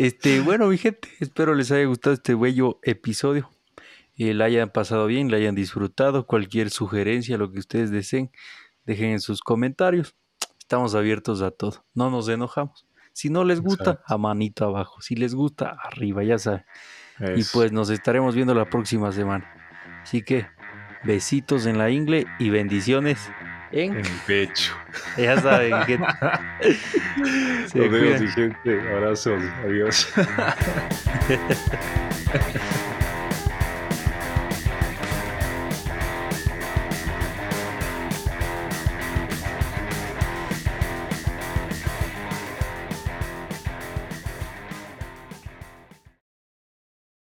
Este, 0.00 0.38
bueno, 0.38 0.68
mi 0.68 0.78
gente, 0.78 1.08
espero 1.18 1.56
les 1.56 1.72
haya 1.72 1.84
gustado 1.86 2.14
este 2.14 2.36
bello 2.36 2.78
episodio 2.84 3.50
y 4.18 4.32
la 4.32 4.46
hayan 4.46 4.68
pasado 4.70 5.06
bien, 5.06 5.30
la 5.30 5.36
hayan 5.36 5.54
disfrutado. 5.54 6.26
Cualquier 6.26 6.70
sugerencia, 6.70 7.38
lo 7.38 7.52
que 7.52 7.60
ustedes 7.60 7.92
deseen, 7.92 8.32
dejen 8.84 9.12
en 9.12 9.20
sus 9.20 9.40
comentarios. 9.40 10.16
Estamos 10.58 10.96
abiertos 10.96 11.40
a 11.40 11.52
todo, 11.52 11.86
no 11.94 12.10
nos 12.10 12.28
enojamos. 12.28 12.84
Si 13.12 13.30
no 13.30 13.44
les 13.44 13.60
gusta, 13.60 14.02
a 14.04 14.18
manito 14.18 14.64
abajo. 14.64 15.00
Si 15.00 15.14
les 15.14 15.36
gusta, 15.36 15.76
arriba, 15.82 16.24
ya 16.24 16.36
saben. 16.36 16.64
Y 17.36 17.44
pues 17.52 17.70
nos 17.72 17.90
estaremos 17.90 18.34
viendo 18.34 18.54
la 18.54 18.68
próxima 18.68 19.12
semana. 19.12 19.48
Así 20.02 20.22
que 20.22 20.48
besitos 21.04 21.66
en 21.66 21.78
la 21.78 21.88
ingle 21.90 22.26
y 22.40 22.50
bendiciones 22.50 23.30
en, 23.70 23.98
el 23.98 24.06
pecho. 24.26 24.72
Ya 25.16 25.40
saben 25.40 25.86
que. 25.86 25.98
Nos 27.74 27.90
vemos, 27.90 28.34
gente. 28.34 28.80
Abrazos. 28.92 29.42
Adiós. 29.64 30.12